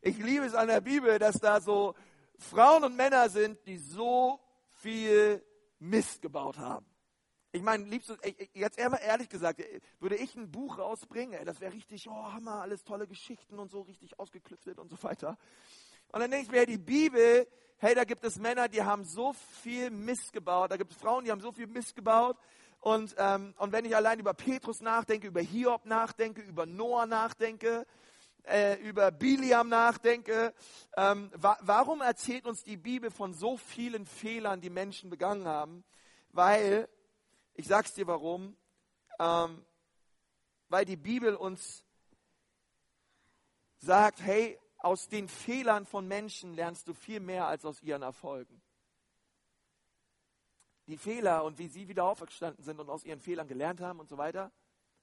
[0.00, 1.94] Ich liebe es an der Bibel, dass da so
[2.38, 4.40] Frauen und Männer sind, die so
[4.80, 5.44] viel
[5.78, 6.86] Mist gebaut haben.
[7.52, 8.14] Ich meine, liebst du,
[8.54, 9.60] jetzt ehrlich gesagt,
[9.98, 13.80] würde ich ein Buch rausbringen, das wäre richtig, oh Hammer, alles tolle Geschichten und so
[13.80, 15.36] richtig ausgeklüftet und so weiter.
[16.12, 19.32] Und dann denke ich mir, die Bibel, hey, da gibt es Männer, die haben so
[19.62, 22.36] viel Mist gebaut, da gibt es Frauen, die haben so viel Mist gebaut.
[22.78, 27.86] Und, ähm, und wenn ich allein über Petrus nachdenke, über Hiob nachdenke, über Noah nachdenke,
[28.44, 30.54] äh, über Biliam nachdenke,
[30.96, 35.84] ähm, wa warum erzählt uns die Bibel von so vielen Fehlern, die Menschen begangen haben?
[36.30, 36.88] Weil
[37.54, 38.56] ich sag's dir warum.
[39.18, 39.64] Ähm,
[40.70, 41.84] weil die Bibel uns
[43.78, 48.62] sagt, hey, aus den Fehlern von Menschen lernst du viel mehr als aus ihren Erfolgen.
[50.86, 54.08] Die Fehler und wie sie wieder aufgestanden sind und aus ihren Fehlern gelernt haben und
[54.08, 54.50] so weiter,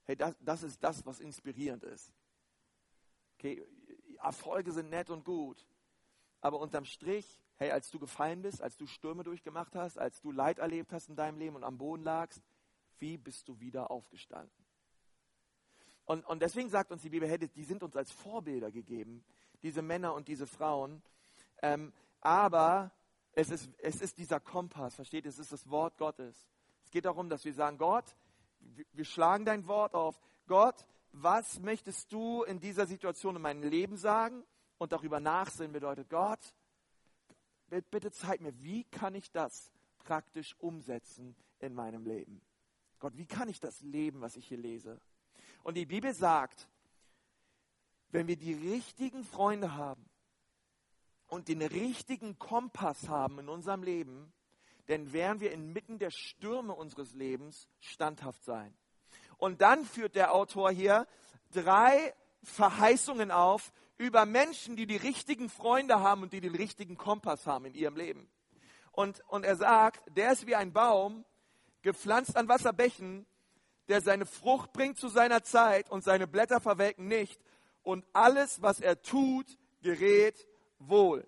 [0.05, 2.11] hey, das, das ist das, was inspirierend ist.
[3.37, 3.65] Okay,
[4.21, 5.65] Erfolge sind nett und gut,
[6.41, 10.31] aber unterm Strich Hey, als du gefallen bist, als du Stürme durchgemacht hast, als du
[10.31, 12.43] Leid erlebt hast in deinem Leben und am Boden lagst,
[12.99, 14.65] wie bist du wieder aufgestanden?
[16.05, 19.25] Und, und deswegen sagt uns die Bibel, hey, die sind uns als Vorbilder gegeben,
[19.63, 21.01] diese Männer und diese Frauen.
[21.63, 22.91] Ähm, aber
[23.31, 25.29] es ist, es ist dieser Kompass, versteht ihr?
[25.29, 26.47] Es ist das Wort Gottes.
[26.83, 28.15] Es geht darum, dass wir sagen, Gott,
[28.93, 30.19] wir schlagen dein Wort auf.
[30.45, 34.43] Gott, was möchtest du in dieser Situation in meinem Leben sagen?
[34.77, 36.39] Und darüber nachsinnen bedeutet, Gott,
[37.69, 42.41] bitte zeig mir, wie kann ich das praktisch umsetzen in meinem Leben?
[42.99, 44.99] Gott, wie kann ich das leben, was ich hier lese?
[45.63, 46.67] Und die Bibel sagt,
[48.09, 50.09] wenn wir die richtigen Freunde haben
[51.27, 54.31] und den richtigen Kompass haben in unserem Leben,
[54.87, 58.73] dann werden wir inmitten der Stürme unseres Lebens standhaft sein.
[59.37, 61.07] Und dann führt der Autor hier
[61.51, 67.47] drei Verheißungen auf, über Menschen, die die richtigen Freunde haben und die den richtigen Kompass
[67.47, 68.29] haben in ihrem Leben.
[68.91, 71.25] Und, und er sagt, der ist wie ein Baum,
[71.81, 73.25] gepflanzt an Wasserbächen,
[73.87, 77.41] der seine Frucht bringt zu seiner Zeit und seine Blätter verwelken nicht.
[77.83, 80.47] Und alles, was er tut, gerät
[80.79, 81.27] wohl.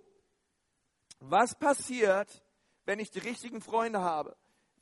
[1.20, 2.44] Was passiert,
[2.86, 4.36] wenn ich die richtigen Freunde habe,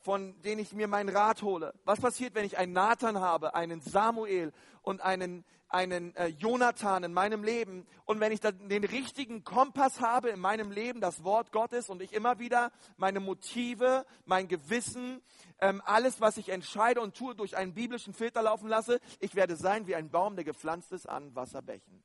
[0.08, 1.74] von denen ich mir meinen Rat hole?
[1.84, 7.12] Was passiert, wenn ich einen Nathan habe, einen Samuel und einen einen äh, Jonathan in
[7.12, 7.86] meinem Leben.
[8.06, 12.00] Und wenn ich dann den richtigen Kompass habe in meinem Leben, das Wort Gottes, und
[12.00, 15.20] ich immer wieder meine Motive, mein Gewissen,
[15.60, 19.56] ähm, alles, was ich entscheide und tue, durch einen biblischen Filter laufen lasse, ich werde
[19.56, 22.02] sein wie ein Baum, der gepflanzt ist an Wasserbächen,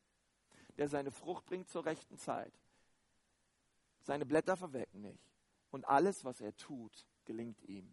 [0.77, 2.51] der seine Frucht bringt zur rechten Zeit.
[4.01, 5.23] Seine Blätter verwelken nicht.
[5.71, 7.91] Und alles, was er tut, gelingt ihm.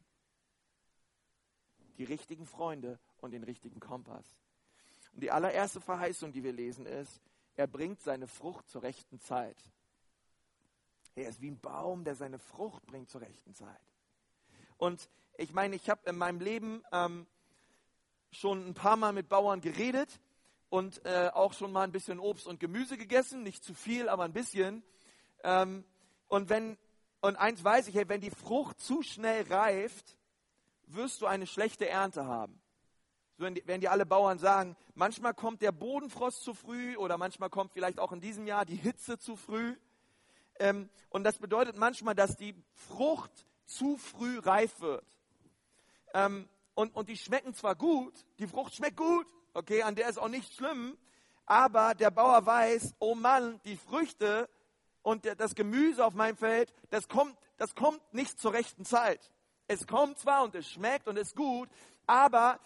[1.99, 4.39] Die richtigen Freunde und den richtigen Kompass.
[5.13, 7.21] Und die allererste Verheißung, die wir lesen, ist,
[7.57, 9.57] er bringt seine Frucht zur rechten Zeit.
[11.15, 13.81] Er ist wie ein Baum, der seine Frucht bringt zur rechten Zeit.
[14.79, 17.27] Und ich meine, ich habe in meinem Leben ähm,
[18.31, 20.21] schon ein paar Mal mit Bauern geredet
[20.69, 24.25] und äh, auch schon mal ein bisschen Obst und Gemüse gegessen, nicht zu viel, aber
[24.25, 24.83] ein bisschen.
[25.43, 25.85] Ähm,
[26.29, 26.79] und wenn
[27.21, 30.17] und eins weiß ich, hey, wenn die Frucht zu schnell reift,
[30.87, 32.61] wirst du eine schlechte Ernte haben
[33.41, 37.51] werden die, werden die alle Bauern sagen, manchmal kommt der Bodenfrost zu früh oder manchmal
[37.51, 39.77] kommt vielleicht auch in diesem Jahr die Hitze zu früh.
[40.59, 45.05] Ähm, und das bedeutet manchmal, dass die Frucht zu früh reif wird.
[46.15, 50.19] Ähm, und, und die schmecken zwar gut, die Frucht schmeckt gut, okay, an der ist
[50.19, 50.97] auch nichts schlimm,
[51.47, 54.49] aber der Bauer weiß, oh Mann, die Früchte
[55.03, 59.31] und das Gemüse auf meinem Feld, das kommt, das kommt nicht zur rechten Zeit.
[59.67, 61.69] Es kommt zwar und es schmeckt und ist gut,
[62.07, 62.59] aber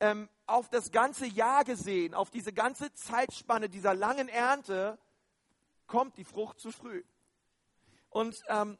[0.00, 4.98] ähm, auf das ganze Jahr gesehen, auf diese ganze Zeitspanne dieser langen Ernte,
[5.86, 7.02] kommt die Frucht zu früh.
[8.10, 8.78] Und, ähm,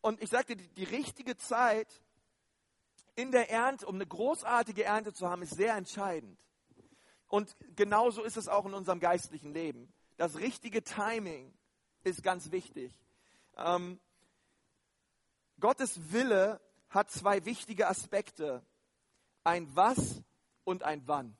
[0.00, 2.02] und ich sagte, die, die richtige Zeit
[3.14, 6.38] in der Ernte, um eine großartige Ernte zu haben, ist sehr entscheidend.
[7.28, 9.92] Und genauso ist es auch in unserem geistlichen Leben.
[10.16, 11.52] Das richtige Timing
[12.06, 12.92] ist ganz wichtig.
[13.56, 14.00] Ähm,
[15.58, 18.62] Gottes Wille hat zwei wichtige Aspekte
[19.44, 20.22] ein Was
[20.64, 21.36] und ein Wann.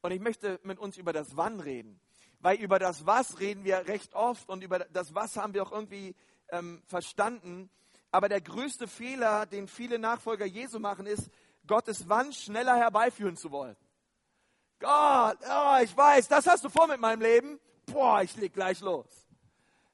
[0.00, 2.00] Und ich möchte mit uns über das Wann reden,
[2.40, 5.72] weil über das Was reden wir recht oft und über das Was haben wir auch
[5.72, 6.14] irgendwie
[6.48, 7.70] ähm, verstanden.
[8.10, 11.30] Aber der größte Fehler, den viele Nachfolger Jesu machen, ist,
[11.66, 13.76] Gottes Wann schneller herbeiführen zu wollen.
[14.80, 17.60] Gott, oh, ich weiß, das hast du vor mit meinem Leben.
[17.86, 19.06] Boah, ich leg gleich los.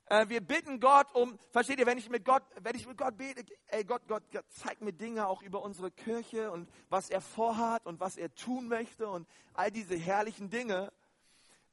[0.07, 3.16] Äh, wir bitten Gott um, versteht ihr, wenn ich mit Gott, wenn ich mit Gott
[3.16, 7.20] bete, ey Gott, Gott, Gott, zeig mir Dinge auch über unsere Kirche und was er
[7.20, 10.92] vorhat und was er tun möchte und all diese herrlichen Dinge.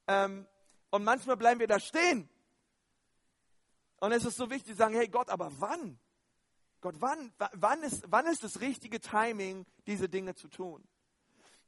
[0.07, 0.45] Ähm,
[0.89, 2.29] und manchmal bleiben wir da stehen.
[3.99, 5.97] Und es ist so wichtig zu sagen, hey Gott, aber wann?
[6.81, 10.83] Gott, wann, wann, ist, wann ist das richtige Timing, diese Dinge zu tun?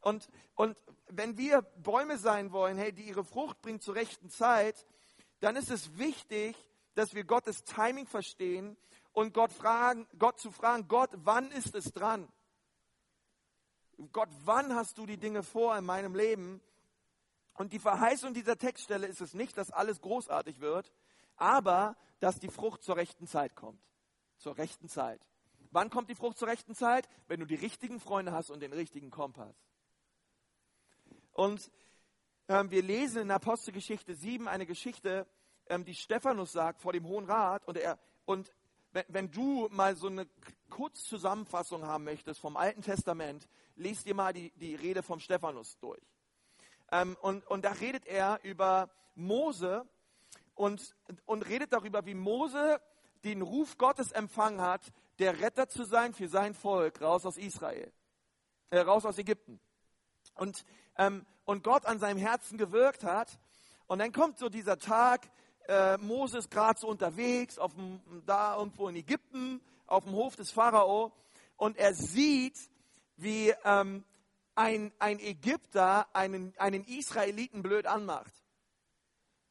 [0.01, 4.85] Und, und wenn wir Bäume sein wollen, hey, die ihre Frucht bringen zur rechten Zeit,
[5.39, 6.55] dann ist es wichtig,
[6.95, 8.77] dass wir Gottes Timing verstehen
[9.13, 12.27] und Gott, fragen, Gott zu fragen, Gott, wann ist es dran?
[14.11, 16.61] Gott, wann hast du die Dinge vor in meinem Leben?
[17.55, 20.93] Und die Verheißung dieser Textstelle ist es nicht, dass alles großartig wird,
[21.35, 23.81] aber dass die Frucht zur rechten Zeit kommt.
[24.37, 25.27] Zur rechten Zeit.
[25.71, 27.09] Wann kommt die Frucht zur rechten Zeit?
[27.27, 29.55] Wenn du die richtigen Freunde hast und den richtigen Kompass.
[31.37, 31.69] Und
[32.47, 35.27] ähm, wir lesen in Apostelgeschichte 7 eine Geschichte,
[35.67, 37.63] ähm, die Stephanus sagt vor dem Hohen Rat.
[37.67, 38.51] Und, er, und
[38.91, 40.27] wenn, wenn du mal so eine
[40.71, 46.01] Kurzzusammenfassung haben möchtest vom Alten Testament, liest dir mal die, die Rede vom Stephanus durch.
[46.91, 49.87] Ähm, und, und da redet er über Mose
[50.55, 50.95] und,
[51.27, 52.81] und redet darüber, wie Mose
[53.23, 57.93] den Ruf Gottes empfangen hat, der Retter zu sein für sein Volk raus aus Israel,
[58.71, 59.59] äh, raus aus Ägypten.
[60.37, 60.65] Und
[60.97, 63.39] ähm, und Gott an seinem Herzen gewirkt hat.
[63.87, 65.31] Und dann kommt so dieser Tag,
[65.67, 70.51] äh, Moses gerade so unterwegs, auf dem, da irgendwo in Ägypten, auf dem Hof des
[70.51, 71.13] Pharao.
[71.55, 72.57] Und er sieht,
[73.15, 74.03] wie ähm,
[74.55, 78.33] ein, ein Ägypter einen, einen Israeliten blöd anmacht.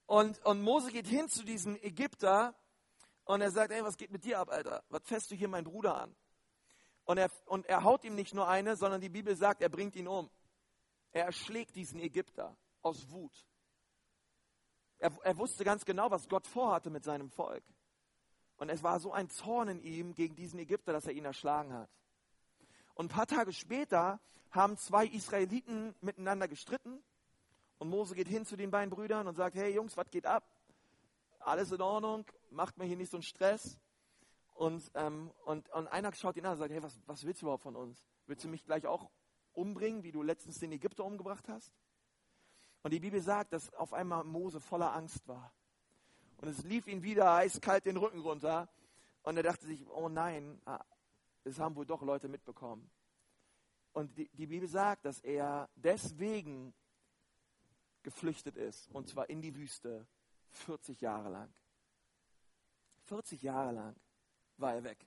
[0.05, 2.55] Und, und Mose geht hin zu diesem Ägypter
[3.25, 4.85] und er sagt, ey, was geht mit dir ab, Alter?
[4.90, 6.14] Was fässt du hier meinen Bruder an?
[7.07, 9.96] Und er, und er haut ihm nicht nur eine, sondern die Bibel sagt, er bringt
[9.96, 10.31] ihn um.
[11.17, 13.33] Er erschlägt diesen Ägypter aus Wut.
[14.99, 17.65] Er, er wusste ganz genau, was Gott vorhatte mit seinem Volk.
[18.59, 21.73] Und es war so ein Zorn in ihm gegen diesen Ägypter, dass er ihn erschlagen
[21.73, 21.89] hat.
[22.93, 27.03] Und ein paar Tage später haben zwei Israeliten miteinander gestritten.
[27.79, 30.45] Und Mose geht hin zu den beiden Brüdern und sagt, hey Jungs, was geht ab?
[31.39, 33.79] Alles in Ordnung, macht mir hier nicht so einen Stress.
[34.53, 37.47] Und, ähm, und, und einer schaut ihn an und sagt, hey, was, was willst du
[37.47, 38.05] überhaupt von uns?
[38.27, 39.09] Willst du mich gleich auch
[39.57, 41.73] umbringen, wie du letztens den Ägypter umgebracht hast?
[42.83, 45.53] Und die Bibel sagt, dass auf einmal Mose voller Angst war.
[46.37, 48.69] Und es lief ihn wieder eiskalt den Rücken runter.
[49.23, 50.85] Und er dachte sich, oh nein, ah,
[51.45, 52.89] es haben wohl doch Leute mitbekommen.
[53.93, 56.75] Und die, die Bibel sagt, dass er deswegen
[58.03, 60.07] geflüchtet ist, und zwar in die Wüste,
[60.51, 61.53] 40 Jahre lang.
[63.07, 63.97] 40 Jahre lang
[64.59, 65.07] war er weg.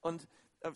[0.00, 0.26] Und,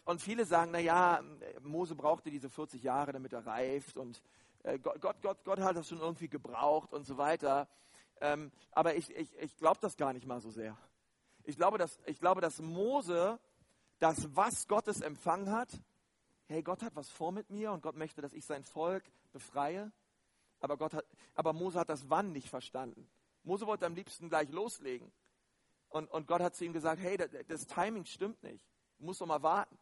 [0.05, 1.23] und viele sagen, naja,
[1.63, 4.23] Mose brauchte diese 40 Jahre, damit er reift und
[4.63, 7.69] äh, Gott, Gott, Gott, Gott hat das schon irgendwie gebraucht und so weiter.
[8.21, 10.77] Ähm, aber ich, ich, ich glaube das gar nicht mal so sehr.
[11.45, 13.39] Ich glaube, dass, ich glaube, dass Mose
[13.99, 15.69] das, was Gottes empfangen hat,
[16.47, 19.93] hey, Gott hat was vor mit mir und Gott möchte, dass ich sein Volk befreie.
[20.61, 21.05] Aber, Gott hat,
[21.35, 23.07] aber Mose hat das Wann nicht verstanden.
[23.43, 25.13] Mose wollte am liebsten gleich loslegen.
[25.91, 28.65] Und, und Gott hat zu ihm gesagt, hey, das, das Timing stimmt nicht.
[28.99, 29.79] Du musst doch mal warten.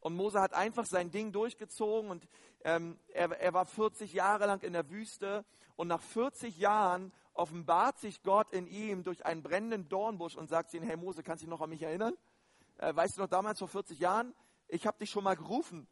[0.00, 2.28] Und Mose hat einfach sein Ding durchgezogen und
[2.64, 5.44] ähm, er, er war 40 Jahre lang in der Wüste
[5.76, 10.70] und nach 40 Jahren offenbart sich Gott in ihm durch einen brennenden Dornbusch und sagt
[10.70, 12.14] zu ihm, hey Mose, kannst du dich noch an mich erinnern?
[12.78, 14.34] Äh, weißt du noch damals vor 40 Jahren?
[14.68, 15.88] Ich habe dich schon mal gerufen.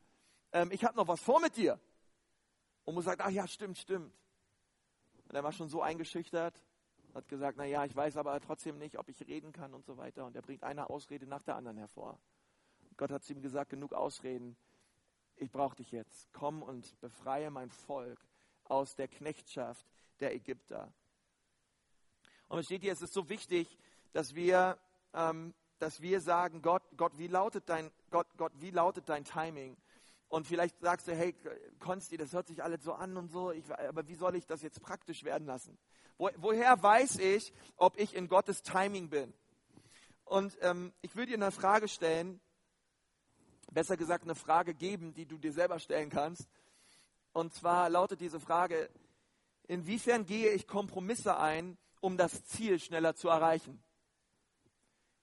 [0.52, 1.80] Ähm, ich habe noch was vor mit dir.
[2.84, 4.12] Und Mose sagt, ach ja, stimmt, stimmt.
[5.28, 6.62] Und er war schon so eingeschüchtert,
[7.16, 10.26] hat gesagt, naja, ich weiß aber trotzdem nicht, ob ich reden kann und so weiter.
[10.26, 12.18] Und er bringt eine Ausrede nach der anderen hervor.
[12.96, 14.56] Gott hat zu ihm gesagt, genug Ausreden,
[15.36, 16.28] ich brauche dich jetzt.
[16.32, 18.18] Komm und befreie mein Volk
[18.64, 19.86] aus der Knechtschaft
[20.20, 20.92] der Ägypter.
[22.48, 23.78] Und es steht hier, es ist so wichtig,
[24.12, 24.78] dass wir,
[25.12, 29.76] ähm, dass wir sagen, Gott, Gott, wie lautet dein, Gott, Gott, wie lautet dein Timing?
[30.28, 31.34] Und vielleicht sagst du, hey,
[31.78, 34.62] Konsti, das hört sich alles so an und so, ich, aber wie soll ich das
[34.62, 35.78] jetzt praktisch werden lassen?
[36.18, 39.32] Wo, woher weiß ich, ob ich in Gottes Timing bin?
[40.24, 42.40] Und ähm, ich würde dir eine Frage stellen,
[43.70, 46.48] besser gesagt eine Frage geben, die du dir selber stellen kannst.
[47.32, 48.90] Und zwar lautet diese Frage,
[49.68, 53.82] inwiefern gehe ich Kompromisse ein, um das Ziel schneller zu erreichen?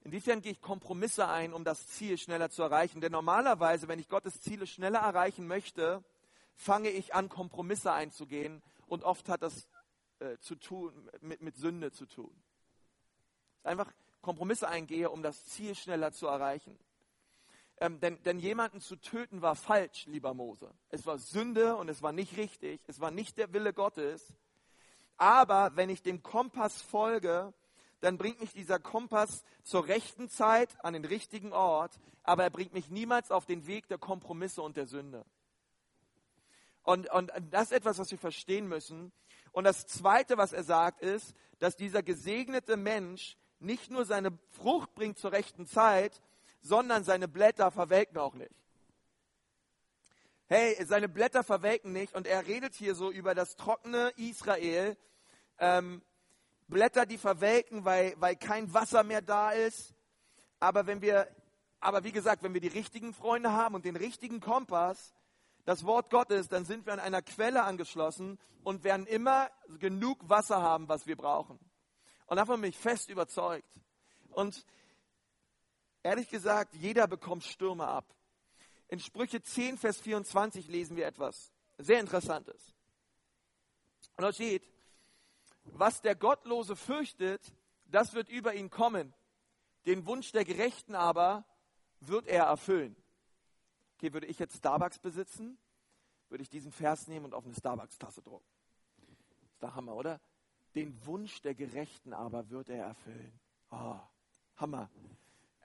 [0.04, 3.00] Inwiefern gehe ich Kompromisse ein, um das Ziel schneller zu erreichen?
[3.00, 6.04] Denn normalerweise, wenn ich Gottes Ziele schneller erreichen möchte,
[6.56, 8.62] fange ich an, Kompromisse einzugehen.
[8.88, 9.70] Und oft hat das
[10.20, 12.36] äh, zu tun, mit, mit Sünde zu tun.
[13.64, 13.92] Einfach
[14.22, 16.78] Kompromisse eingehe, um das Ziel schneller zu erreichen.
[17.78, 20.70] Ähm, denn, denn jemanden zu töten war falsch, lieber Mose.
[20.90, 22.82] Es war Sünde und es war nicht richtig.
[22.88, 24.34] Es war nicht der Wille Gottes.
[25.16, 27.54] Aber wenn ich dem Kompass folge,
[28.04, 32.74] dann bringt mich dieser Kompass zur rechten Zeit an den richtigen Ort, aber er bringt
[32.74, 35.26] mich niemals auf den Weg der Kompromisse und der Sünde.
[36.84, 39.14] Und, und das ist etwas, was wir verstehen müssen.
[39.54, 44.94] Und das Zweite, was er sagt, ist, dass dieser gesegnete Mensch nicht nur seine Frucht
[44.96, 46.22] bringt zur rechten Zeit,
[46.62, 48.52] sondern seine Blätter verwelken auch nicht.
[50.48, 54.98] Hey, seine Blätter verwelken nicht und er redet hier so über das trockene Israel.
[55.58, 56.02] Ähm,
[56.68, 59.94] Blätter, die verwelken, weil, weil kein Wasser mehr da ist.
[60.60, 61.28] Aber wenn wir,
[61.80, 65.14] aber wie gesagt, wenn wir die richtigen Freunde haben und den richtigen Kompass,
[65.66, 69.50] das Wort Gottes, dann sind wir an einer Quelle angeschlossen und werden immer
[69.80, 71.60] genug Wasser haben, was wir brauchen.
[72.28, 73.68] Und davon bin ich fest überzeugt.
[74.30, 74.66] Und
[76.04, 78.06] Ehrlich gesagt, jeder bekommt Stürme ab.
[78.90, 82.76] In Sprüche 10, Vers 24 lesen wir etwas sehr Interessantes.
[84.18, 84.64] Und da steht,
[85.66, 87.54] was der Gottlose fürchtet,
[87.86, 89.14] das wird über ihn kommen.
[89.86, 91.46] Den Wunsch der Gerechten aber
[92.00, 92.96] wird er erfüllen.
[93.98, 95.58] Okay, würde ich jetzt Starbucks besitzen,
[96.30, 98.46] würde ich diesen Vers nehmen und auf eine Starbucks-Tasse drucken.
[99.52, 100.20] ist der Hammer, oder?
[100.76, 103.40] Den Wunsch der Gerechten aber wird er erfüllen.
[103.70, 104.00] Oh,
[104.58, 104.90] Hammer.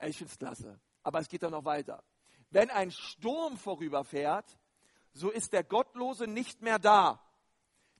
[0.01, 0.79] Ich finde es klasse.
[1.03, 2.03] Aber es geht dann noch weiter.
[2.51, 4.57] Wenn ein Sturm vorüberfährt,
[5.13, 7.19] so ist der Gottlose nicht mehr da.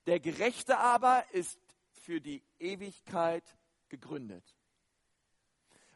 [0.06, 1.60] Der Gerechte aber ist
[2.00, 3.44] für die Ewigkeit
[3.90, 4.44] gegründet.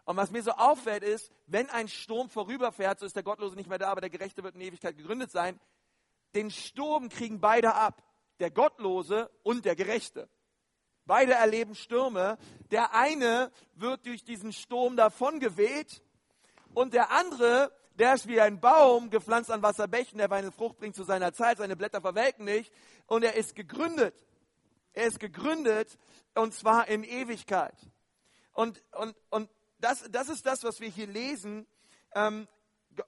[0.06, 3.70] Und was mir so auffällt ist, wenn ein Sturm vorüberfährt, so ist der Gottlose nicht
[3.70, 5.60] mehr da, aber der Gerechte wird in Ewigkeit gegründet sein.
[6.36, 8.04] Den Sturm kriegen beide ab.
[8.40, 10.28] Der Gottlose und der Gerechte.
[11.06, 12.38] Beide erleben Stürme.
[12.72, 16.02] Der eine wird durch diesen Sturm davongeweht
[16.74, 20.96] und der andere, der ist wie ein Baum, gepflanzt an Wasserbächen, der eine Frucht bringt
[20.96, 22.74] zu seiner Zeit, seine Blätter verwelken nicht
[23.06, 24.26] und er ist gegründet.
[24.94, 25.98] Er ist gegründet
[26.36, 27.76] und zwar in Ewigkeit.
[28.54, 31.68] Und, und, und das, das ist das, was wir hier lesen.
[32.14, 32.48] Ähm,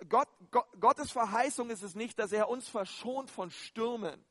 [0.10, 4.26] Gott, Gott, Gottes Verheißung ist es nicht, dass er uns verschont von Stürmen.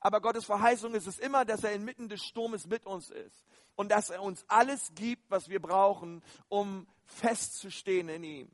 [0.00, 3.44] Aber Gottes Verheißung ist es immer, dass er inmitten des Sturmes mit uns ist
[3.74, 8.50] und dass er uns alles gibt, was wir brauchen, um festzustehen in ihm.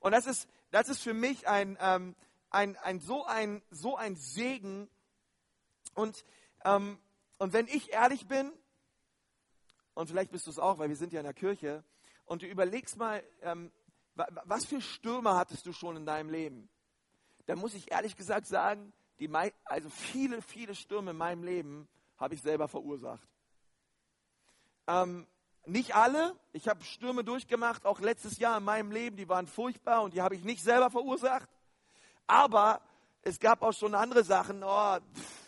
[0.00, 2.16] Und das ist, das ist für mich ein, ähm,
[2.50, 4.88] ein, ein, so, ein, so ein Segen.
[5.94, 6.24] Und,
[6.64, 6.98] ähm,
[7.38, 8.52] und wenn ich ehrlich bin,
[9.94, 11.84] und vielleicht bist du es auch, weil wir sind ja in der Kirche,
[12.24, 13.72] und du überlegst mal, ähm,
[14.44, 16.68] was für Stürme hattest du schon in deinem Leben?
[17.46, 19.30] Da muss ich ehrlich gesagt sagen, die,
[19.64, 23.28] also viele, viele Stürme in meinem Leben habe ich selber verursacht.
[24.86, 25.26] Ähm,
[25.66, 26.36] nicht alle.
[26.52, 30.22] Ich habe Stürme durchgemacht, auch letztes Jahr in meinem Leben, die waren furchtbar und die
[30.22, 31.48] habe ich nicht selber verursacht.
[32.26, 32.80] Aber
[33.22, 34.62] es gab auch schon andere Sachen.
[34.62, 35.45] Oh, pff,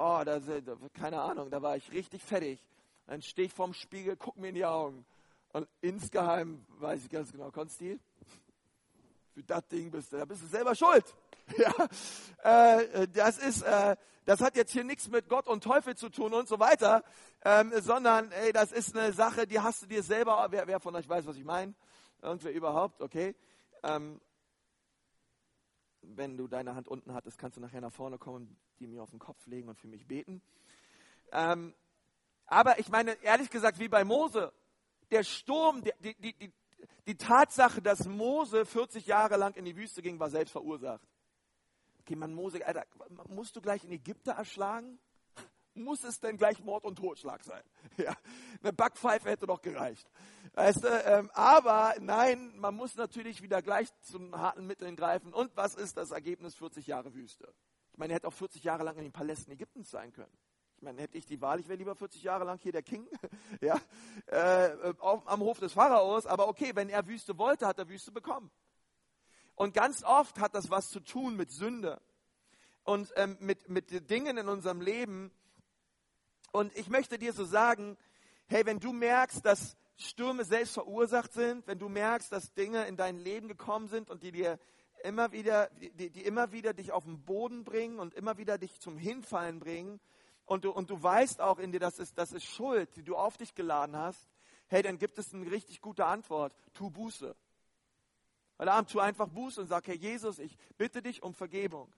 [0.00, 0.42] oh das,
[0.94, 2.64] keine Ahnung, da war ich richtig fertig.
[3.06, 5.04] Dann stehe ich vorm Spiegel, guck mir in die Augen.
[5.52, 7.98] Und insgeheim weiß ich ganz genau, Konsti,
[9.34, 11.04] für das Ding bist du, da bist du selber schuld.
[11.56, 16.08] Ja, äh, das ist, äh, das hat jetzt hier nichts mit Gott und Teufel zu
[16.08, 17.02] tun und so weiter,
[17.44, 20.94] ähm, sondern ey, das ist eine Sache, die hast du dir selber, wer, wer von
[20.94, 21.74] euch weiß, was ich meine?
[22.22, 23.34] Irgendwer überhaupt, okay?
[23.82, 24.20] Ähm,
[26.02, 29.10] wenn du deine Hand unten hattest, kannst du nachher nach vorne kommen, die mir auf
[29.10, 30.42] den Kopf legen und für mich beten.
[31.32, 31.74] Ähm,
[32.46, 34.52] aber ich meine, ehrlich gesagt, wie bei Mose,
[35.10, 36.52] der Sturm, die, die, die,
[37.06, 41.06] die Tatsache, dass Mose 40 Jahre lang in die Wüste ging, war selbst verursacht.
[42.00, 42.84] Okay, man, Mose, Alter,
[43.28, 44.98] musst du gleich in Ägypter erschlagen?
[45.74, 47.62] Muss es denn gleich Mord und Totschlag sein?
[47.96, 48.16] Ja,
[48.62, 50.08] eine Backpfeife hätte doch gereicht.
[50.54, 55.34] Weißt du, ähm, aber nein, man muss natürlich wieder gleich zu harten Mitteln greifen.
[55.34, 57.52] Und was ist das Ergebnis 40 Jahre Wüste?
[57.92, 60.32] Ich meine, er hätte auch 40 Jahre lang in den Palästen Ägyptens sein können.
[60.76, 63.06] Ich meine, hätte ich die Wahl, ich wäre lieber 40 Jahre lang hier der King,
[63.60, 63.78] ja,
[64.26, 66.24] äh, auf, am Hof des Pharaos.
[66.24, 68.50] Aber okay, wenn er Wüste wollte, hat er Wüste bekommen.
[69.56, 72.00] Und ganz oft hat das was zu tun mit Sünde
[72.84, 75.30] und ähm, mit, mit Dingen in unserem Leben.
[76.52, 77.96] Und ich möchte dir so sagen,
[78.48, 82.96] hey, wenn du merkst, dass Stürme selbst verursacht sind, wenn du merkst, dass Dinge in
[82.96, 84.58] dein Leben gekommen sind und die dir
[85.04, 88.80] immer wieder, die, die immer wieder dich auf den Boden bringen und immer wieder dich
[88.80, 90.00] zum Hinfallen bringen
[90.46, 93.16] und du, und du weißt auch in dir, das ist, das ist Schuld, die du
[93.16, 94.28] auf dich geladen hast,
[94.66, 96.54] hey, dann gibt es eine richtig gute Antwort.
[96.74, 97.36] Tu Buße.
[98.58, 101.92] Heute Abend tu einfach Buße und sag, Herr Jesus, ich bitte dich um Vergebung.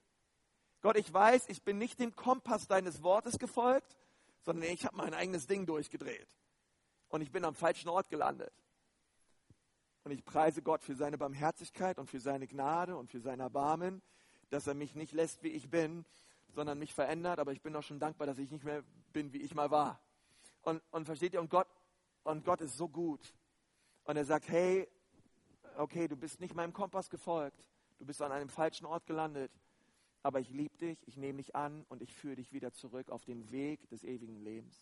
[0.81, 3.95] Gott, ich weiß, ich bin nicht dem Kompass deines Wortes gefolgt,
[4.43, 6.27] sondern ich habe mein eigenes Ding durchgedreht.
[7.09, 8.53] Und ich bin am falschen Ort gelandet.
[10.03, 14.01] Und ich preise Gott für seine Barmherzigkeit und für seine Gnade und für sein Erbarmen,
[14.49, 16.05] dass er mich nicht lässt, wie ich bin,
[16.49, 17.39] sondern mich verändert.
[17.39, 18.83] Aber ich bin auch schon dankbar, dass ich nicht mehr
[19.13, 20.01] bin, wie ich mal war.
[20.61, 21.67] Und, und versteht ihr, und Gott,
[22.23, 23.33] und Gott ist so gut.
[24.03, 24.87] Und er sagt, hey,
[25.77, 27.69] okay, du bist nicht meinem Kompass gefolgt,
[27.99, 29.51] du bist an einem falschen Ort gelandet,
[30.23, 33.25] aber ich liebe dich, ich nehme dich an und ich führe dich wieder zurück auf
[33.25, 34.81] den Weg des ewigen Lebens.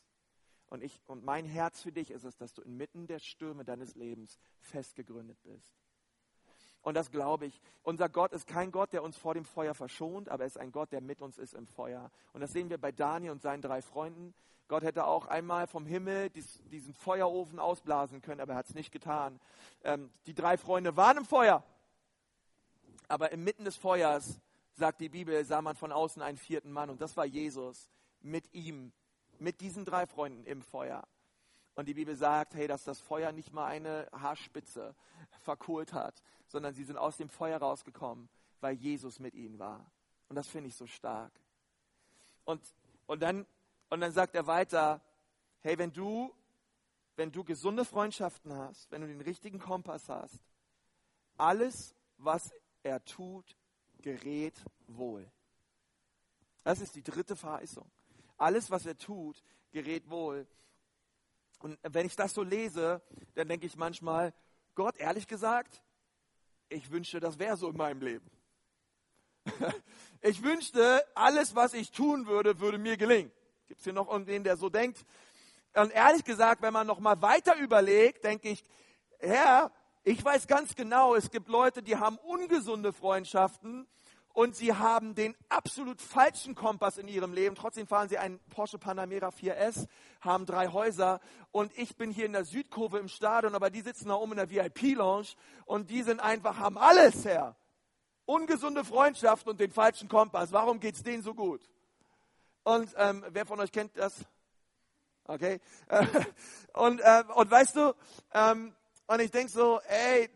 [0.68, 3.96] Und, ich, und mein Herz für dich ist es, dass du inmitten der Stürme deines
[3.96, 5.76] Lebens festgegründet bist.
[6.82, 7.62] Und das glaube ich.
[7.84, 10.72] Unser Gott ist kein Gott, der uns vor dem Feuer verschont, aber er ist ein
[10.72, 12.10] Gott, der mit uns ist im Feuer.
[12.34, 14.34] Und das sehen wir bei Daniel und seinen drei Freunden.
[14.68, 18.74] Gott hätte auch einmal vom Himmel dies, diesen Feuerofen ausblasen können, aber er hat es
[18.74, 19.40] nicht getan.
[19.84, 21.64] Ähm, die drei Freunde waren im Feuer.
[23.10, 24.40] Aber inmitten des Feuers,
[24.82, 26.90] sagt die Bibel, sah man von außen einen vierten Mann.
[26.90, 28.92] Und das war Jesus mit ihm,
[29.40, 31.08] mit diesen drei Freunden im Feuer.
[31.76, 34.94] Und die Bibel sagt, hey, dass das Feuer nicht mal eine Haarspitze
[35.40, 38.28] verkohlt hat, sondern sie sind aus dem Feuer rausgekommen,
[38.60, 39.90] weil Jesus mit ihnen war.
[40.28, 41.32] Und das finde ich so stark.
[42.44, 42.62] Und,
[43.08, 43.46] und dann
[43.92, 45.02] und dann sagt er weiter,
[45.60, 46.34] hey, wenn du,
[47.18, 50.40] wenn du gesunde Freundschaften hast, wenn du den richtigen Kompass hast,
[51.38, 52.54] alles, was
[52.84, 53.58] er tut,
[54.02, 54.56] gerät
[54.88, 55.30] wohl.
[56.64, 57.90] Das ist die dritte Verheißung.
[58.38, 60.48] Alles, was er tut, gerät wohl.
[61.60, 63.02] Und wenn ich das so lese,
[63.36, 64.34] dann denke ich manchmal,
[64.74, 65.84] Gott, ehrlich gesagt,
[66.70, 68.30] ich wünschte, das wäre so in meinem Leben.
[70.22, 73.32] ich wünschte, alles, was ich tun würde, würde mir gelingen.
[73.68, 75.06] Gibt es hier noch irgendwen, der so denkt?
[75.74, 78.64] Und ehrlich gesagt, wenn man noch mal weiter überlegt, denke ich,
[79.20, 79.72] Herr,
[80.04, 83.88] ich weiß ganz genau, es gibt Leute, die haben ungesunde Freundschaften
[84.34, 87.56] und sie haben den absolut falschen Kompass in ihrem Leben.
[87.56, 89.88] Trotzdem fahren sie einen Porsche Panamera 4S,
[90.22, 91.20] haben drei Häuser
[91.52, 94.38] und ich bin hier in der Südkurve im Stadion, aber die sitzen da oben in
[94.38, 95.28] der VIP-Lounge
[95.66, 97.56] und die sind einfach, haben alles, Herr.
[98.26, 100.52] Ungesunde Freundschaft und den falschen Kompass.
[100.52, 101.62] Warum geht es denen so gut?
[102.64, 104.16] Und ähm, wer von euch kennt das?
[105.26, 105.60] Okay.
[106.74, 107.94] und, äh, und weißt du,
[108.34, 108.74] ähm,
[109.12, 110.30] und ich denke so, ey,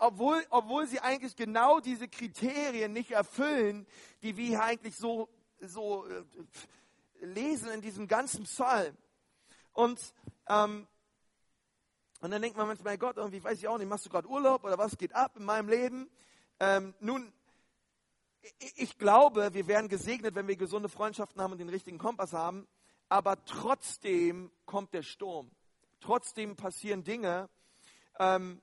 [0.00, 3.86] obwohl, obwohl sie eigentlich genau diese Kriterien nicht erfüllen,
[4.22, 5.28] die wir hier eigentlich so,
[5.60, 6.24] so äh,
[7.20, 8.96] lesen in diesem ganzen Psalm.
[9.74, 10.00] Und,
[10.48, 10.86] ähm,
[12.22, 14.64] und dann denkt man manchmal, Gott, irgendwie weiß ich auch nicht, machst du gerade Urlaub
[14.64, 16.08] oder was geht ab in meinem Leben?
[16.60, 17.30] Ähm, nun,
[18.76, 22.66] ich glaube, wir werden gesegnet, wenn wir gesunde Freundschaften haben und den richtigen Kompass haben.
[23.10, 25.50] Aber trotzdem kommt der Sturm.
[26.00, 27.50] Trotzdem passieren Dinge.
[28.18, 28.60] Ähm,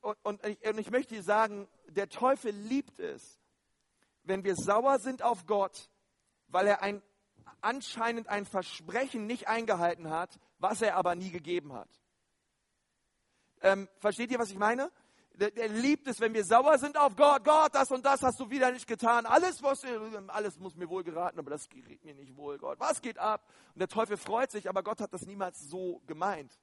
[0.00, 3.40] und, und, ich, und ich möchte dir sagen, der Teufel liebt es,
[4.22, 5.88] wenn wir sauer sind auf Gott,
[6.48, 7.02] weil er ein,
[7.60, 11.88] anscheinend ein Versprechen nicht eingehalten hat, was er aber nie gegeben hat.
[13.62, 14.92] Ähm, versteht ihr, was ich meine?
[15.34, 17.44] Der, der, liebt es, wenn wir sauer sind auf Gott.
[17.44, 19.26] Gott, das und das hast du wieder nicht getan.
[19.26, 19.82] Alles, was,
[20.28, 22.80] alles muss mir wohl geraten, aber das geht mir nicht wohl, Gott.
[22.80, 23.46] Was geht ab?
[23.74, 26.58] Und der Teufel freut sich, aber Gott hat das niemals so gemeint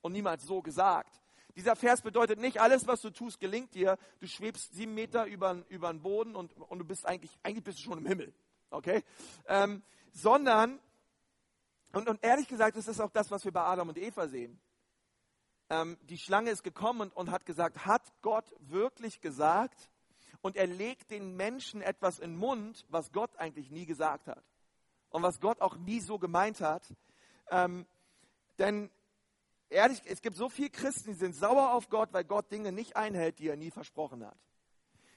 [0.00, 1.20] und niemals so gesagt.
[1.56, 3.98] Dieser Vers bedeutet nicht, alles, was du tust, gelingt dir.
[4.20, 7.78] Du schwebst sieben Meter über, über den Boden und, und du bist eigentlich, eigentlich bist
[7.78, 8.32] du schon im Himmel.
[8.70, 9.02] Okay?
[9.46, 9.82] Ähm,
[10.12, 10.78] sondern,
[11.92, 14.60] und, und ehrlich gesagt, das ist auch das, was wir bei Adam und Eva sehen.
[15.70, 19.90] Ähm, die Schlange ist gekommen und, und hat gesagt, hat Gott wirklich gesagt?
[20.40, 24.44] Und er legt den Menschen etwas in den Mund, was Gott eigentlich nie gesagt hat.
[25.10, 26.82] Und was Gott auch nie so gemeint hat.
[27.50, 27.86] Ähm,
[28.58, 28.90] denn
[29.70, 32.96] ehrlich, es gibt so viele Christen, die sind sauer auf Gott, weil Gott Dinge nicht
[32.96, 34.38] einhält, die er nie versprochen hat.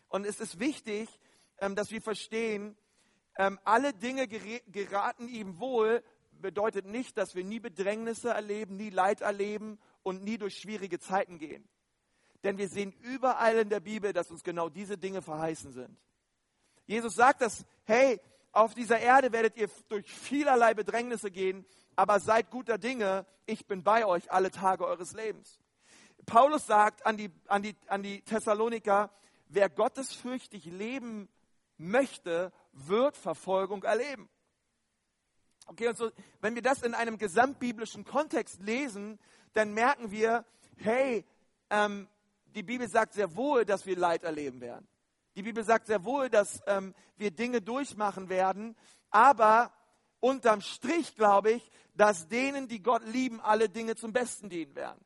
[0.09, 1.09] Und es ist wichtig,
[1.59, 2.77] ähm, dass wir verstehen,
[3.37, 9.21] ähm, alle Dinge geraten ihm wohl, bedeutet nicht, dass wir nie Bedrängnisse erleben, nie Leid
[9.21, 11.67] erleben und nie durch schwierige Zeiten gehen.
[12.43, 15.97] Denn wir sehen überall in der Bibel, dass uns genau diese Dinge verheißen sind.
[16.87, 18.19] Jesus sagt das, hey,
[18.51, 21.65] auf dieser Erde werdet ihr durch vielerlei Bedrängnisse gehen,
[21.95, 25.59] aber seid guter Dinge, ich bin bei euch alle Tage eures Lebens.
[26.25, 29.09] Paulus sagt an die, an die, an die Thessaloniker,
[29.47, 31.29] wer gottesfürchtig leben
[31.77, 34.29] möchte, wird Verfolgung erleben.
[35.67, 36.11] Okay, und so,
[36.41, 39.19] wenn wir das in einem gesamtbiblischen Kontext lesen,
[39.53, 40.45] dann merken wir,
[40.77, 41.25] hey,
[41.69, 42.07] ähm,
[42.55, 44.87] die Bibel sagt sehr wohl, dass wir Leid erleben werden.
[45.35, 48.75] Die Bibel sagt sehr wohl, dass ähm, wir Dinge durchmachen werden,
[49.09, 49.71] aber
[50.21, 55.03] unterm Strich glaube ich, dass denen, die Gott lieben, alle Dinge zum Besten dienen werden.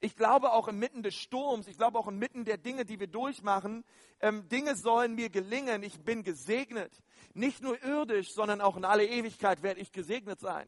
[0.00, 3.84] Ich glaube auch inmitten des Sturms, ich glaube auch inmitten der Dinge, die wir durchmachen,
[4.20, 5.82] ähm, Dinge sollen mir gelingen.
[5.82, 6.92] Ich bin gesegnet.
[7.34, 10.66] Nicht nur irdisch, sondern auch in alle Ewigkeit werde ich gesegnet sein.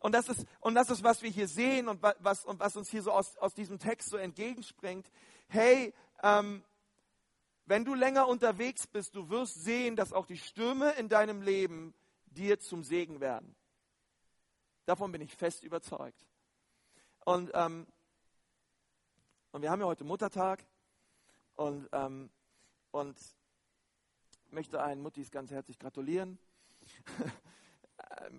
[0.00, 2.90] Und das ist, und das ist, was wir hier sehen und was, und was uns
[2.90, 5.10] hier so aus, aus diesem Text so entgegenspringt.
[5.48, 5.92] Hey,
[6.22, 6.62] ähm,
[7.66, 11.94] wenn du länger unterwegs bist, du wirst sehen, dass auch die Stürme in deinem Leben
[12.38, 13.54] dir zum Segen werden.
[14.86, 16.24] Davon bin ich fest überzeugt.
[17.24, 17.86] Und, ähm,
[19.52, 20.64] und wir haben ja heute Muttertag
[21.56, 22.30] und, ähm,
[22.92, 23.18] und
[24.50, 26.38] möchte allen Muttis ganz herzlich gratulieren.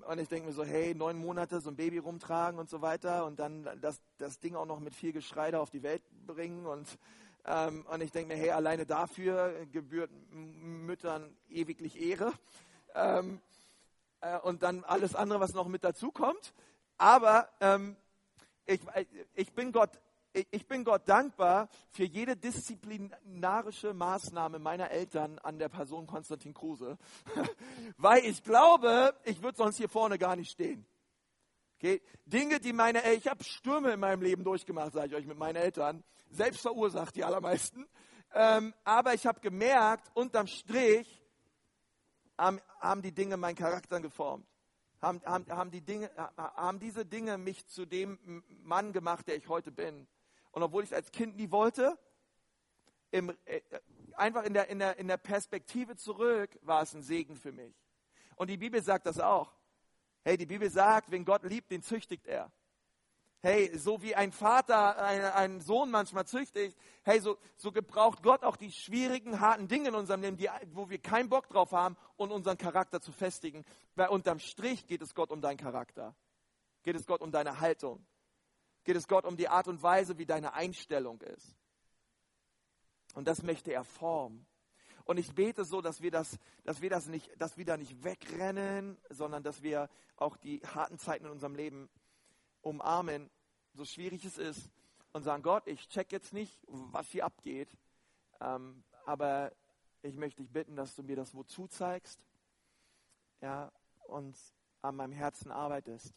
[0.07, 3.25] Und ich denke mir so, hey, neun Monate so ein Baby rumtragen und so weiter
[3.25, 6.65] und dann das, das Ding auch noch mit viel Geschrei auf die Welt bringen.
[6.65, 6.87] Und,
[7.45, 12.33] ähm, und ich denke mir, hey, alleine dafür gebührt Müttern ewiglich Ehre.
[12.93, 13.39] Ähm,
[14.22, 16.53] äh, und dann alles andere, was noch mit dazu kommt.
[16.97, 17.95] Aber ähm,
[18.65, 18.82] ich,
[19.36, 19.91] ich bin Gott
[20.51, 26.97] ich bin Gott dankbar für jede disziplinarische Maßnahme meiner Eltern an der Person Konstantin Kruse,
[27.97, 30.86] weil ich glaube, ich würde sonst hier vorne gar nicht stehen.
[31.78, 32.01] Okay?
[32.26, 35.38] Dinge, die meine Eltern, ich habe Stürme in meinem Leben durchgemacht, sage ich euch mit
[35.38, 37.88] meinen Eltern, selbst verursacht die allermeisten.
[38.34, 41.24] Ähm, aber ich habe gemerkt, unterm Strich
[42.39, 44.47] haben, haben die Dinge meinen Charakter geformt
[45.01, 49.47] haben, haben, haben, die Dinge, haben diese Dinge mich zu dem Mann gemacht, der ich
[49.47, 50.07] heute bin.
[50.51, 51.97] Und obwohl ich es als Kind nie wollte,
[53.11, 53.61] im, äh,
[54.13, 57.73] einfach in der, in, der, in der Perspektive zurück war es ein Segen für mich.
[58.35, 59.53] Und die Bibel sagt das auch.
[60.23, 62.51] Hey, die Bibel sagt, wenn Gott liebt, den züchtigt er.
[63.41, 65.01] Hey, so wie ein Vater
[65.35, 69.95] einen Sohn manchmal züchtigt, hey, so, so gebraucht Gott auch die schwierigen, harten Dinge in
[69.95, 73.63] unserem Leben, die, wo wir keinen Bock drauf haben, um unseren Charakter zu festigen.
[73.95, 76.13] Weil unterm Strich geht es Gott um deinen Charakter.
[76.83, 78.05] Geht es Gott um deine Haltung
[78.89, 81.55] geht es Gott um die Art und Weise, wie deine Einstellung ist.
[83.13, 84.47] Und das möchte er formen.
[85.05, 88.03] Und ich bete so, dass wir das, dass wir das nicht, dass wir da nicht
[88.03, 91.89] wegrennen, sondern dass wir auch die harten Zeiten in unserem Leben
[92.62, 93.30] umarmen,
[93.74, 94.70] so schwierig es ist,
[95.14, 97.70] und sagen, Gott, ich check jetzt nicht, was hier abgeht,
[98.39, 99.51] ähm, aber
[100.01, 102.26] ich möchte dich bitten, dass du mir das wozu zeigst,
[103.41, 103.72] ja,
[104.07, 104.38] und
[104.82, 106.14] an meinem Herzen arbeitest.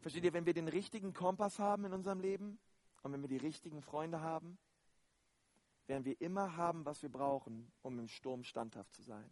[0.00, 2.58] Versteht ihr, wenn wir den richtigen Kompass haben in unserem Leben
[3.02, 4.58] und wenn wir die richtigen Freunde haben,
[5.86, 9.28] werden wir immer haben, was wir brauchen, um im Sturm standhaft zu sein.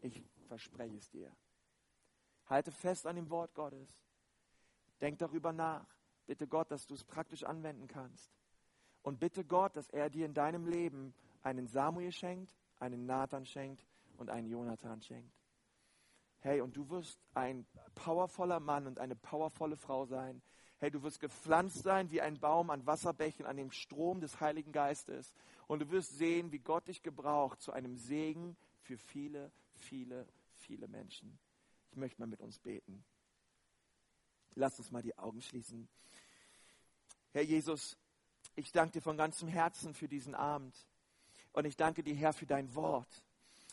[0.00, 1.34] Ich verspreche es dir.
[2.46, 4.07] Halte fest an dem Wort Gottes.
[5.00, 5.86] Denk darüber nach.
[6.26, 8.30] Bitte Gott, dass du es praktisch anwenden kannst.
[9.02, 13.86] Und bitte Gott, dass er dir in deinem Leben einen Samuel schenkt, einen Nathan schenkt
[14.16, 15.32] und einen Jonathan schenkt.
[16.40, 20.42] Hey, und du wirst ein powervoller Mann und eine powervolle Frau sein.
[20.78, 24.70] Hey, du wirst gepflanzt sein wie ein Baum an Wasserbächen, an dem Strom des Heiligen
[24.70, 25.34] Geistes.
[25.66, 30.86] Und du wirst sehen, wie Gott dich gebraucht zu einem Segen für viele, viele, viele
[30.86, 31.38] Menschen.
[31.90, 33.04] Ich möchte mal mit uns beten.
[34.58, 35.88] Lass uns mal die Augen schließen.
[37.30, 37.96] Herr Jesus,
[38.56, 40.74] ich danke dir von ganzem Herzen für diesen Abend.
[41.52, 43.24] Und ich danke dir, Herr, für dein Wort.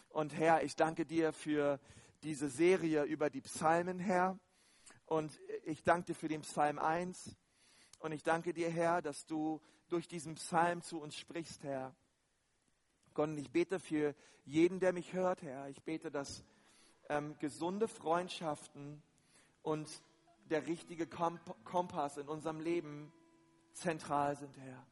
[0.10, 1.80] Und Herr, ich danke dir für
[2.22, 4.38] diese Serie über die Psalmen, Herr.
[5.08, 7.36] Und ich danke dir für den Psalm 1.
[7.98, 9.60] Und ich danke dir, Herr, dass du
[9.90, 11.96] durch diesen Psalm zu uns sprichst, Herr.
[13.16, 14.14] Gott, ich bete für
[14.44, 15.68] jeden, der mich hört, Herr.
[15.68, 16.44] Ich bete, dass
[17.10, 19.02] ähm, gesunde Freundschaften
[19.64, 19.90] und
[20.50, 23.12] der richtige Kompass in unserem Leben
[23.74, 24.86] zentral sind, Herr.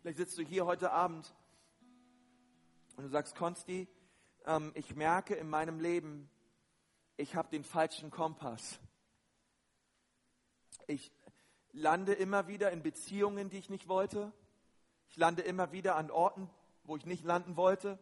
[0.00, 1.34] Vielleicht sitzt du hier heute Abend
[2.96, 3.88] und du sagst, Konsti,
[4.46, 6.30] ähm, ich merke in meinem Leben,
[7.16, 8.78] ich habe den falschen Kompass.
[10.86, 11.12] Ich
[11.72, 14.32] lande immer wieder in Beziehungen, die ich nicht wollte.
[15.08, 16.48] Ich lande immer wieder an Orten,
[16.84, 17.98] wo ich nicht landen wollte.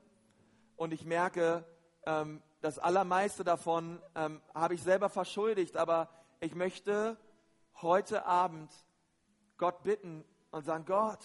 [0.76, 1.64] Und ich merke,
[2.04, 5.76] ähm, das Allermeiste davon ähm, habe ich selber verschuldigt.
[5.76, 6.08] Aber
[6.40, 7.16] ich möchte
[7.82, 8.70] heute Abend
[9.58, 11.20] Gott bitten und sagen, Gott,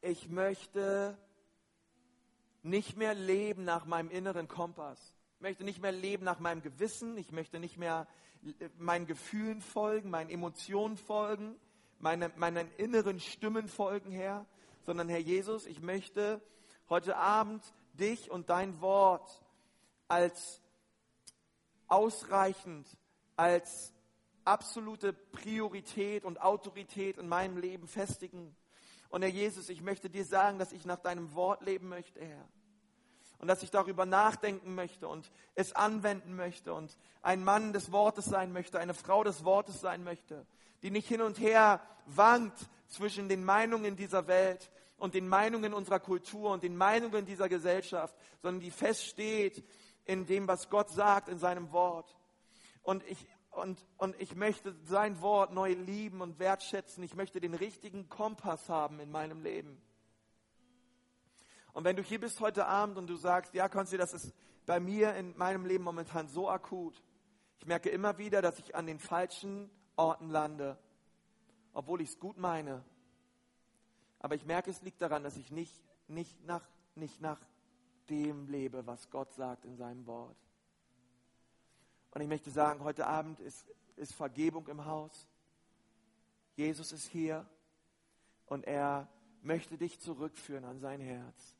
[0.00, 1.18] ich möchte
[2.62, 5.14] nicht mehr leben nach meinem inneren Kompass.
[5.36, 7.16] Ich möchte nicht mehr leben nach meinem Gewissen.
[7.16, 8.06] Ich möchte nicht mehr
[8.76, 11.56] meinen Gefühlen folgen, meinen Emotionen folgen,
[11.98, 14.46] meine, meinen inneren Stimmen folgen, Herr.
[14.82, 16.40] Sondern, Herr Jesus, ich möchte
[16.88, 17.62] heute Abend
[17.92, 19.42] dich und dein Wort
[20.08, 20.60] als
[21.86, 22.86] ausreichend,
[23.36, 23.92] als
[24.44, 28.56] absolute Priorität und Autorität in meinem Leben festigen.
[29.10, 32.48] Und Herr Jesus, ich möchte dir sagen, dass ich nach deinem Wort leben möchte, Herr.
[33.38, 38.24] Und dass ich darüber nachdenken möchte und es anwenden möchte und ein Mann des Wortes
[38.24, 40.44] sein möchte, eine Frau des Wortes sein möchte,
[40.82, 46.00] die nicht hin und her wankt zwischen den Meinungen dieser Welt und den Meinungen unserer
[46.00, 49.62] Kultur und den Meinungen dieser Gesellschaft, sondern die feststeht
[50.08, 52.16] in dem, was Gott sagt in seinem Wort.
[52.82, 57.04] Und ich, und, und ich möchte sein Wort neu lieben und wertschätzen.
[57.04, 59.80] Ich möchte den richtigen Kompass haben in meinem Leben.
[61.74, 64.34] Und wenn du hier bist heute Abend und du sagst, ja, Konsti, das ist
[64.64, 67.02] bei mir in meinem Leben momentan so akut.
[67.58, 70.78] Ich merke immer wieder, dass ich an den falschen Orten lande,
[71.74, 72.82] obwohl ich es gut meine.
[74.20, 75.74] Aber ich merke, es liegt daran, dass ich nicht,
[76.06, 77.38] nicht, nach, nicht nach
[78.10, 80.36] dem lebe, was Gott sagt in seinem Wort.
[82.12, 85.28] Und ich möchte sagen, heute Abend ist, ist Vergebung im Haus.
[86.56, 87.46] Jesus ist hier
[88.46, 89.08] und er
[89.42, 91.54] möchte dich zurückführen an sein Herz.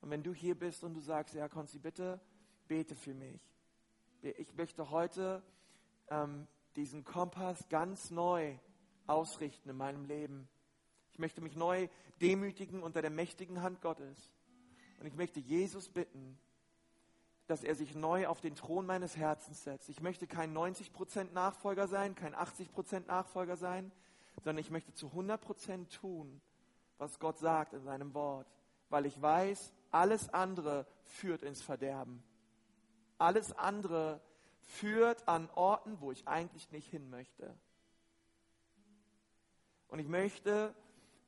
[0.00, 2.20] Und wenn du hier bist und du sagst, ja, Konzi, bitte
[2.66, 3.40] bete für mich.
[4.22, 5.42] Ich möchte heute
[6.10, 8.56] ähm, diesen Kompass ganz neu
[9.06, 10.48] ausrichten in meinem Leben.
[11.12, 11.88] Ich möchte mich neu
[12.20, 14.30] demütigen unter der mächtigen Hand Gottes.
[14.98, 16.38] Und ich möchte Jesus bitten,
[17.46, 19.88] dass er sich neu auf den Thron meines Herzens setzt.
[19.88, 23.90] Ich möchte kein 90% Nachfolger sein, kein 80% Nachfolger sein,
[24.44, 26.40] sondern ich möchte zu 100% tun,
[26.98, 28.46] was Gott sagt in seinem Wort,
[28.90, 32.22] weil ich weiß, alles andere führt ins Verderben.
[33.16, 34.20] Alles andere
[34.60, 37.54] führt an Orten, wo ich eigentlich nicht hin möchte.
[39.88, 40.74] Und ich möchte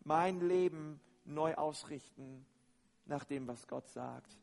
[0.05, 2.45] mein Leben neu ausrichten
[3.11, 4.39] nach dem, was Gott sagt.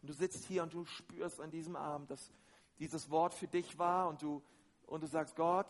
[0.00, 2.32] Und du sitzt hier und du spürst an diesem Abend, dass
[2.78, 4.42] dieses Wort für dich war und du,
[4.86, 5.68] und du sagst, Gott,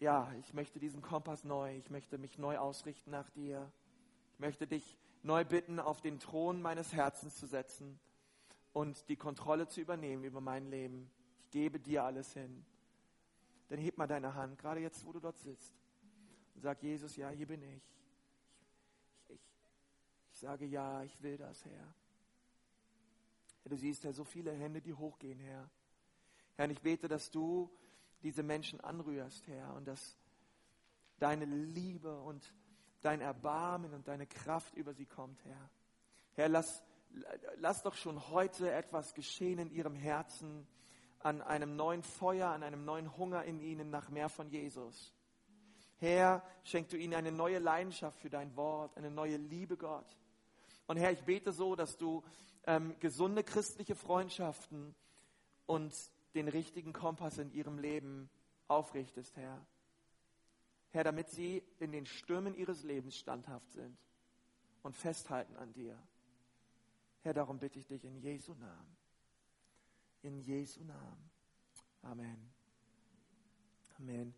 [0.00, 3.72] ja, ich möchte diesen Kompass neu, ich möchte mich neu ausrichten nach dir.
[4.34, 7.98] Ich möchte dich neu bitten, auf den Thron meines Herzens zu setzen
[8.72, 11.10] und die Kontrolle zu übernehmen über mein Leben.
[11.38, 12.64] Ich gebe dir alles hin.
[13.68, 15.74] Dann heb mal deine Hand, gerade jetzt, wo du dort sitzt,
[16.54, 17.82] und sag, Jesus, ja, hier bin ich.
[20.38, 21.72] Ich sage, ja, ich will das, Herr.
[23.62, 25.68] Herr, du siehst ja so viele Hände, die hochgehen, Herr.
[26.54, 27.68] Herr, und ich bete, dass du
[28.22, 30.16] diese Menschen anrührst, Herr, und dass
[31.18, 32.54] deine Liebe und
[33.00, 35.70] dein Erbarmen und deine Kraft über sie kommt, Herr.
[36.34, 36.84] Herr, lass,
[37.56, 40.68] lass doch schon heute etwas geschehen in ihrem Herzen,
[41.18, 45.12] an einem neuen Feuer, an einem neuen Hunger in ihnen nach mehr von Jesus.
[45.96, 50.06] Herr, schenk du ihnen eine neue Leidenschaft für dein Wort, eine neue Liebe, Gott.
[50.88, 52.24] Und Herr, ich bete so, dass du
[52.66, 54.94] ähm, gesunde christliche Freundschaften
[55.66, 55.94] und
[56.34, 58.30] den richtigen Kompass in ihrem Leben
[58.68, 59.64] aufrichtest, Herr.
[60.90, 63.98] Herr, damit sie in den Stürmen ihres Lebens standhaft sind
[64.82, 65.96] und festhalten an dir.
[67.20, 68.96] Herr, darum bitte ich dich in Jesu Namen.
[70.22, 71.30] In Jesu Namen.
[72.02, 72.50] Amen.
[73.98, 74.34] Amen.